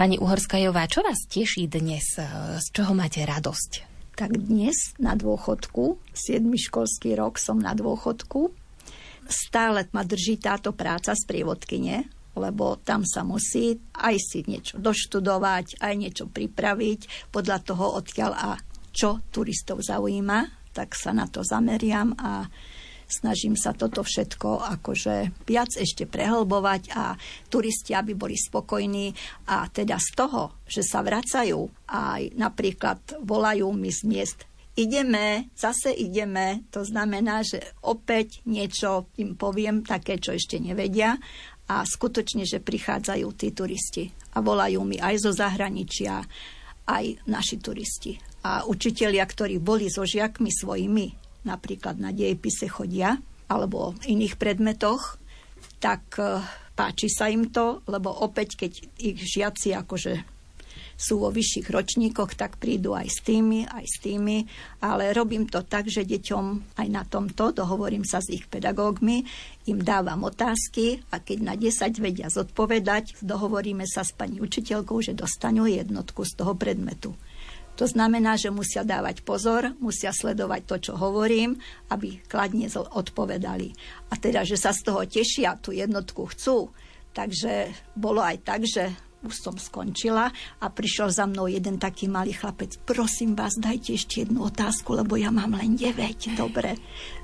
Pani 0.00 0.16
Uhorskajová, 0.16 0.88
čo 0.88 1.04
vás 1.04 1.28
teší 1.28 1.68
dnes? 1.68 2.16
Z 2.56 2.66
čoho 2.72 2.96
máte 2.96 3.20
radosť? 3.20 3.84
Tak 4.16 4.32
dnes 4.32 4.96
na 4.96 5.12
dôchodku, 5.12 6.00
7. 6.16 6.40
školský 6.56 7.20
rok 7.20 7.36
som 7.36 7.60
na 7.60 7.76
dôchodku, 7.76 8.48
stále 9.28 9.84
ma 9.92 10.00
drží 10.00 10.40
táto 10.40 10.72
práca 10.72 11.12
z 11.12 11.20
prievodkyne, 11.28 12.08
lebo 12.32 12.80
tam 12.80 13.04
sa 13.04 13.28
musí 13.28 13.76
aj 13.92 14.16
si 14.24 14.40
niečo 14.48 14.80
doštudovať, 14.80 15.84
aj 15.84 15.92
niečo 15.92 16.32
pripraviť 16.32 17.28
podľa 17.28 17.60
toho, 17.60 18.00
odkiaľ 18.00 18.32
a 18.32 18.56
čo 18.96 19.20
turistov 19.28 19.84
zaujíma, 19.84 20.72
tak 20.72 20.96
sa 20.96 21.12
na 21.12 21.28
to 21.28 21.44
zameriam 21.44 22.16
a 22.16 22.48
snažím 23.10 23.58
sa 23.58 23.74
toto 23.74 24.06
všetko 24.06 24.80
akože 24.80 25.44
viac 25.44 25.74
ešte 25.74 26.06
prehlbovať 26.06 26.82
a 26.94 27.18
turisti, 27.50 27.92
aby 27.92 28.14
boli 28.14 28.38
spokojní. 28.38 29.12
A 29.50 29.66
teda 29.68 29.98
z 29.98 30.08
toho, 30.14 30.62
že 30.64 30.86
sa 30.86 31.02
vracajú 31.02 31.90
aj 31.90 32.38
napríklad 32.38 33.20
volajú 33.26 33.68
mi 33.74 33.90
z 33.90 34.02
miest 34.06 34.40
ideme, 34.80 35.52
zase 35.52 35.92
ideme, 35.92 36.64
to 36.72 36.80
znamená, 36.86 37.44
že 37.44 37.60
opäť 37.84 38.40
niečo 38.48 39.12
im 39.20 39.36
poviem 39.36 39.84
také, 39.84 40.16
čo 40.16 40.32
ešte 40.32 40.56
nevedia. 40.56 41.20
A 41.70 41.86
skutočne, 41.86 42.42
že 42.42 42.58
prichádzajú 42.58 43.26
tí 43.38 43.54
turisti 43.54 44.10
a 44.34 44.42
volajú 44.42 44.82
mi 44.82 44.98
aj 44.98 45.22
zo 45.22 45.30
zahraničia, 45.30 46.18
aj 46.90 47.04
naši 47.30 47.56
turisti. 47.62 48.18
A 48.42 48.66
učitelia, 48.66 49.22
ktorí 49.22 49.62
boli 49.62 49.86
so 49.86 50.02
žiakmi 50.02 50.50
svojimi 50.50 51.29
napríklad 51.44 51.96
na 51.96 52.12
dejepise 52.12 52.68
chodia, 52.68 53.18
alebo 53.50 53.96
v 53.98 54.14
iných 54.14 54.38
predmetoch, 54.38 55.18
tak 55.82 56.20
e, 56.20 56.38
páči 56.76 57.10
sa 57.10 57.26
im 57.26 57.50
to, 57.50 57.82
lebo 57.90 58.12
opäť, 58.12 58.66
keď 58.66 58.72
ich 59.00 59.18
žiaci 59.18 59.74
akože 59.74 60.40
sú 61.00 61.24
vo 61.24 61.32
vyšších 61.32 61.72
ročníkoch, 61.72 62.36
tak 62.36 62.60
prídu 62.60 62.92
aj 62.92 63.08
s 63.08 63.18
tými, 63.24 63.64
aj 63.64 63.84
s 63.88 63.96
tými, 64.04 64.44
ale 64.84 65.16
robím 65.16 65.48
to 65.48 65.64
tak, 65.64 65.88
že 65.88 66.04
deťom 66.04 66.76
aj 66.76 66.88
na 66.92 67.08
tomto, 67.08 67.56
dohovorím 67.56 68.04
sa 68.04 68.20
s 68.20 68.28
ich 68.28 68.44
pedagógmi, 68.44 69.24
im 69.72 69.80
dávam 69.80 70.28
otázky 70.28 71.00
a 71.08 71.24
keď 71.24 71.38
na 71.40 71.54
10 71.56 71.96
vedia 72.04 72.28
zodpovedať, 72.28 73.24
dohovoríme 73.24 73.88
sa 73.88 74.04
s 74.04 74.12
pani 74.12 74.44
učiteľkou, 74.44 75.00
že 75.00 75.16
dostanú 75.16 75.64
jednotku 75.64 76.20
z 76.28 76.36
toho 76.36 76.52
predmetu. 76.52 77.16
To 77.80 77.88
znamená, 77.88 78.36
že 78.36 78.52
musia 78.52 78.84
dávať 78.84 79.24
pozor, 79.24 79.72
musia 79.80 80.12
sledovať 80.12 80.60
to, 80.68 80.76
čo 80.84 80.92
hovorím, 81.00 81.56
aby 81.88 82.20
kladne 82.28 82.68
odpovedali. 82.68 83.72
A 84.12 84.20
teda, 84.20 84.44
že 84.44 84.60
sa 84.60 84.76
z 84.76 84.84
toho 84.84 85.08
tešia, 85.08 85.56
tú 85.56 85.72
jednotku 85.72 86.28
chcú. 86.28 86.68
Takže 87.16 87.72
bolo 87.96 88.20
aj 88.20 88.36
tak, 88.44 88.68
že 88.68 88.92
už 89.24 89.32
som 89.32 89.56
skončila 89.56 90.28
a 90.60 90.66
prišiel 90.68 91.08
za 91.08 91.24
mnou 91.24 91.48
jeden 91.48 91.80
taký 91.80 92.08
malý 92.08 92.36
chlapec. 92.36 92.76
Prosím 92.84 93.32
vás, 93.32 93.56
dajte 93.56 93.96
ešte 93.96 94.28
jednu 94.28 94.48
otázku, 94.48 94.96
lebo 94.96 95.16
ja 95.16 95.32
mám 95.32 95.56
len 95.56 95.72
9. 95.72 96.36
Dobre. 96.36 96.76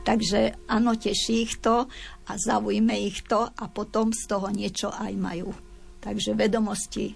Takže 0.08 0.56
áno, 0.72 0.96
teší 0.96 1.44
ich 1.44 1.60
to 1.60 1.84
a 2.28 2.32
zaujme 2.36 2.96
ich 2.96 3.28
to 3.28 3.44
a 3.44 3.64
potom 3.68 4.12
z 4.12 4.24
toho 4.24 4.48
niečo 4.48 4.88
aj 4.88 5.12
majú. 5.20 5.52
Takže 6.00 6.32
vedomosti, 6.32 7.12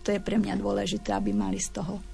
to 0.00 0.16
je 0.16 0.20
pre 0.20 0.40
mňa 0.40 0.56
dôležité, 0.56 1.12
aby 1.12 1.36
mali 1.36 1.60
z 1.60 1.76
toho. 1.76 2.09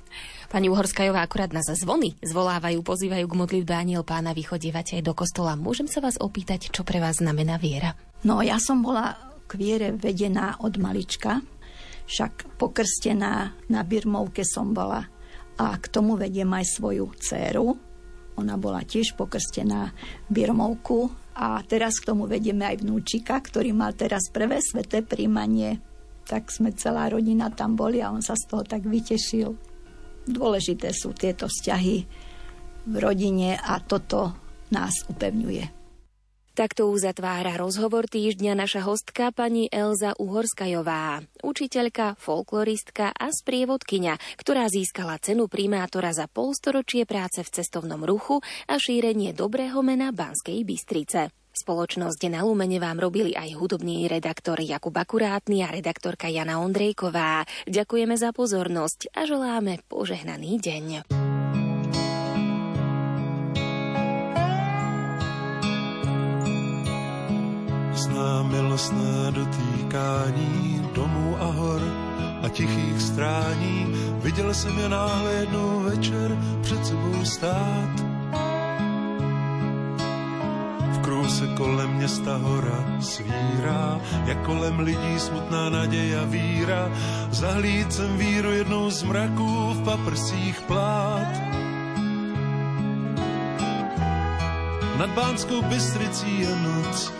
Pani 0.47 0.71
Uhorskájová, 0.71 1.27
akurát 1.27 1.51
nás 1.51 1.67
zvoní 1.67 2.15
zvolávajú, 2.23 2.79
pozývajú 2.87 3.27
k 3.27 3.35
modlitbe 3.35 3.75
Aniel 3.75 4.07
pána, 4.07 4.31
vychodievate 4.31 4.95
aj 4.95 5.03
do 5.03 5.11
kostola. 5.11 5.59
Môžem 5.59 5.91
sa 5.91 5.99
vás 5.99 6.15
opýtať, 6.23 6.71
čo 6.71 6.87
pre 6.87 7.03
vás 7.03 7.19
znamená 7.19 7.59
viera? 7.59 7.99
No, 8.23 8.39
ja 8.47 8.63
som 8.63 8.79
bola 8.79 9.19
k 9.51 9.59
viere 9.59 9.91
vedená 9.91 10.55
od 10.63 10.79
malička, 10.79 11.43
však 12.07 12.63
pokrstená 12.63 13.59
na 13.67 13.81
Birmovke 13.83 14.47
som 14.47 14.71
bola 14.71 15.03
a 15.59 15.67
k 15.83 15.87
tomu 15.91 16.15
vediem 16.15 16.49
aj 16.55 16.79
svoju 16.79 17.11
dceru. 17.19 17.75
Ona 18.39 18.55
bola 18.55 18.87
tiež 18.87 19.19
pokrstená 19.19 19.91
Birmovku 20.31 21.11
a 21.35 21.59
teraz 21.67 21.99
k 21.99 22.15
tomu 22.15 22.31
vedieme 22.31 22.71
aj 22.71 22.87
vnúčika, 22.87 23.43
ktorý 23.43 23.75
mal 23.75 23.99
teraz 23.99 24.31
prvé 24.31 24.63
sveté 24.63 25.03
príjmanie. 25.03 25.83
Tak 26.23 26.55
sme 26.55 26.71
celá 26.71 27.11
rodina 27.11 27.51
tam 27.51 27.75
boli 27.75 27.99
a 27.99 28.15
on 28.15 28.23
sa 28.23 28.39
z 28.39 28.47
toho 28.47 28.63
tak 28.63 28.87
vytešil. 28.87 29.76
Dôležité 30.27 30.91
sú 30.91 31.15
tieto 31.15 31.47
vzťahy 31.47 31.97
v 32.87 32.95
rodine 32.99 33.55
a 33.59 33.79
toto 33.83 34.35
nás 34.75 35.07
upevňuje. 35.07 35.77
Takto 36.57 36.89
uzatvára 36.89 37.61
rozhovor 37.61 38.09
týždňa 38.09 38.57
naša 38.57 38.81
hostka 38.89 39.29
pani 39.29 39.69
Elza 39.69 40.17
Uhorskajová, 40.17 41.21
učiteľka, 41.45 42.17
folkloristka 42.17 43.13
a 43.13 43.29
sprievodkyňa, 43.29 44.41
ktorá 44.41 44.65
získala 44.73 45.21
cenu 45.21 45.53
primátora 45.53 46.17
za 46.17 46.25
polstoročie 46.33 47.05
práce 47.05 47.45
v 47.45 47.53
cestovnom 47.61 48.01
ruchu 48.09 48.41
a 48.65 48.81
šírenie 48.81 49.37
dobrého 49.37 49.85
mena 49.85 50.17
Banskej 50.17 50.65
Bystrice. 50.65 51.29
Spoločnosť 51.57 52.29
na 52.29 52.45
Lumene 52.45 52.77
vám 52.77 53.01
robili 53.01 53.33
aj 53.33 53.57
hudobný 53.57 54.05
redaktor 54.13 54.61
Jakub 54.61 54.93
Akurátny 54.93 55.65
a 55.65 55.73
redaktorka 55.73 56.29
Jana 56.29 56.61
Ondrejková. 56.61 57.49
Ďakujeme 57.65 58.13
za 58.13 58.37
pozornosť 58.37 59.09
a 59.17 59.25
želáme 59.25 59.81
požehnaný 59.89 60.61
deň. 60.61 60.87
Zná 67.97 68.33
milostné 68.53 69.33
dotýkání 69.33 70.93
domů 70.93 71.41
a 71.41 71.49
hor 71.57 71.83
a 72.45 72.49
tichých 72.53 73.01
strání. 73.01 73.97
Viděl 74.21 74.55
jsem 74.55 74.79
je 74.79 74.89
náhle 74.89 75.33
jednou 75.33 75.81
večer 75.89 76.37
před 76.61 76.87
sebou 76.87 77.25
stát 77.25 78.16
se 81.29 81.47
kolem 81.47 81.91
města 81.91 82.37
hora 82.37 82.85
svírá, 83.01 84.01
jak 84.25 84.47
kolem 84.47 84.81
lidí 84.81 85.19
smutná 85.19 85.71
naděje 85.71 86.21
a 86.21 86.25
víra. 86.25 86.91
Zahlíd 87.31 87.93
jsem 87.93 88.17
víru 88.17 88.53
jednou 88.53 88.91
z 88.91 89.03
mraků 89.03 89.73
v 89.75 89.85
paprsích 89.85 90.61
plát. 90.61 91.29
Nad 94.99 95.11
Bánskou 95.11 95.63
Bystricí 95.63 96.41
je 96.41 96.57
noc 96.57 97.13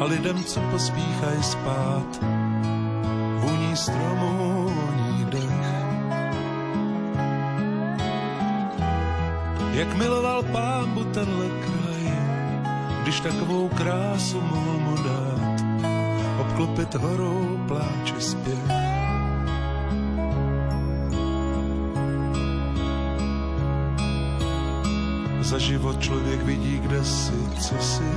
a 0.00 0.04
lidem, 0.04 0.44
co 0.44 0.60
pospíchají 0.60 1.42
spát, 1.42 2.20
vůní 3.38 3.76
stromů 3.76 4.68
voní 4.68 5.24
dech. 5.24 5.72
Jak 9.72 9.96
miloval 9.96 10.42
pámbu 10.42 11.04
tenhle 11.04 11.46
kraj, 11.48 11.81
když 13.02 13.20
takovou 13.20 13.68
krásu 13.68 14.40
mohl 14.40 14.78
mu 14.78 14.96
dát, 14.96 15.60
obklopit 16.40 16.94
horou 16.94 17.60
pláče 17.68 18.20
zpěv. 18.20 18.58
Za 25.40 25.58
život 25.58 26.00
člověk 26.00 26.42
vidí, 26.42 26.78
kde 26.78 27.04
si, 27.04 27.32
co 27.60 27.78
si, 27.78 28.10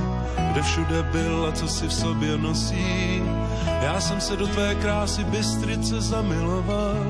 kde 0.52 0.62
všude 0.62 1.02
byl 1.02 1.46
a 1.46 1.52
co 1.52 1.68
si 1.68 1.88
v 1.88 1.92
sobě 1.92 2.38
nosí. 2.38 3.22
Já 3.82 4.00
jsem 4.00 4.20
se 4.20 4.36
do 4.36 4.46
tvé 4.46 4.74
krásy 4.74 5.24
Bystrice 5.24 6.00
zamiloval. 6.00 7.06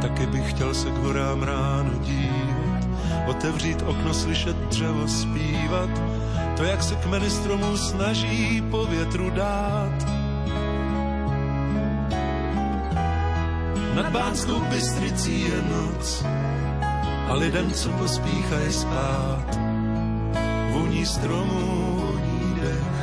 Taky 0.00 0.26
bych 0.26 0.50
chtěl 0.50 0.74
se 0.74 0.90
k 0.90 0.96
horám 0.96 1.42
ráno 1.42 1.90
dívat 2.02 2.43
otevřít 3.26 3.82
okno, 3.82 4.14
slyšet 4.14 4.56
dřevo 4.56 5.08
zpívat, 5.08 5.90
to, 6.56 6.64
jak 6.64 6.82
se 6.82 6.96
kmeny 6.96 7.30
stromů 7.30 7.76
snaží 7.76 8.62
po 8.70 8.84
větru 8.84 9.30
dát. 9.30 9.94
Nad 13.94 14.08
Bánskou 14.10 14.60
Bystricí 14.60 15.40
je 15.40 15.62
noc 15.70 16.24
a 17.28 17.34
lidem, 17.34 17.70
co 17.72 17.88
pospíchají 17.88 18.72
spát, 18.72 19.58
vůní 20.72 21.06
stromů 21.06 21.96
voní 21.96 22.54
dech. 22.60 22.94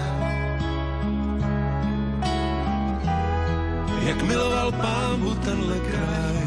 Jak 4.04 4.22
miloval 4.24 4.72
pámu 4.72 5.36
tenhle 5.36 5.80
kraj, 5.80 6.42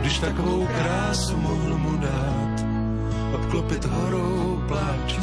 když 0.00 0.18
takovou 0.18 0.66
krásu 0.66 1.36
mohl 1.36 1.78
mu 1.78 1.96
dát 1.96 2.45
obklopit 3.46 3.84
horou 3.86 4.58
pláč 4.66 5.22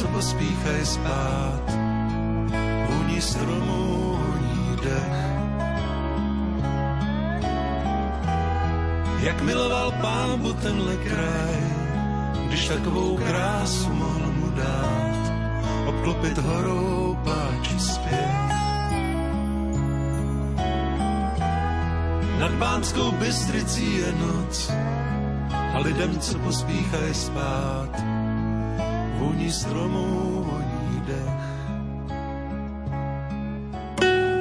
co 0.00 0.08
pospíchají 0.08 0.86
spát, 0.86 1.62
vůní 2.88 3.20
stromů, 3.20 4.16
vůní 4.16 4.76
dech. 4.82 5.20
Jak 9.20 9.42
miloval 9.42 9.92
pámbu 10.00 10.52
tenhle 10.52 10.96
kraj, 10.96 11.60
když 12.46 12.68
takovou 12.68 13.16
krásu 13.16 13.92
mohl 13.92 14.32
mu 14.32 14.50
dát, 14.50 15.32
obklopit 15.86 16.38
horou 16.38 17.18
pláči 17.24 17.78
zpět. 17.78 18.50
Nad 22.38 22.52
Bánskou 22.52 23.12
Bystricí 23.12 23.96
je 23.96 24.12
noc 24.12 24.70
a 25.74 25.78
lidem, 25.78 26.18
co 26.20 26.38
pospíchají 26.38 27.14
spát, 27.14 28.19
vůní 29.20 29.52
stromů. 29.52 30.49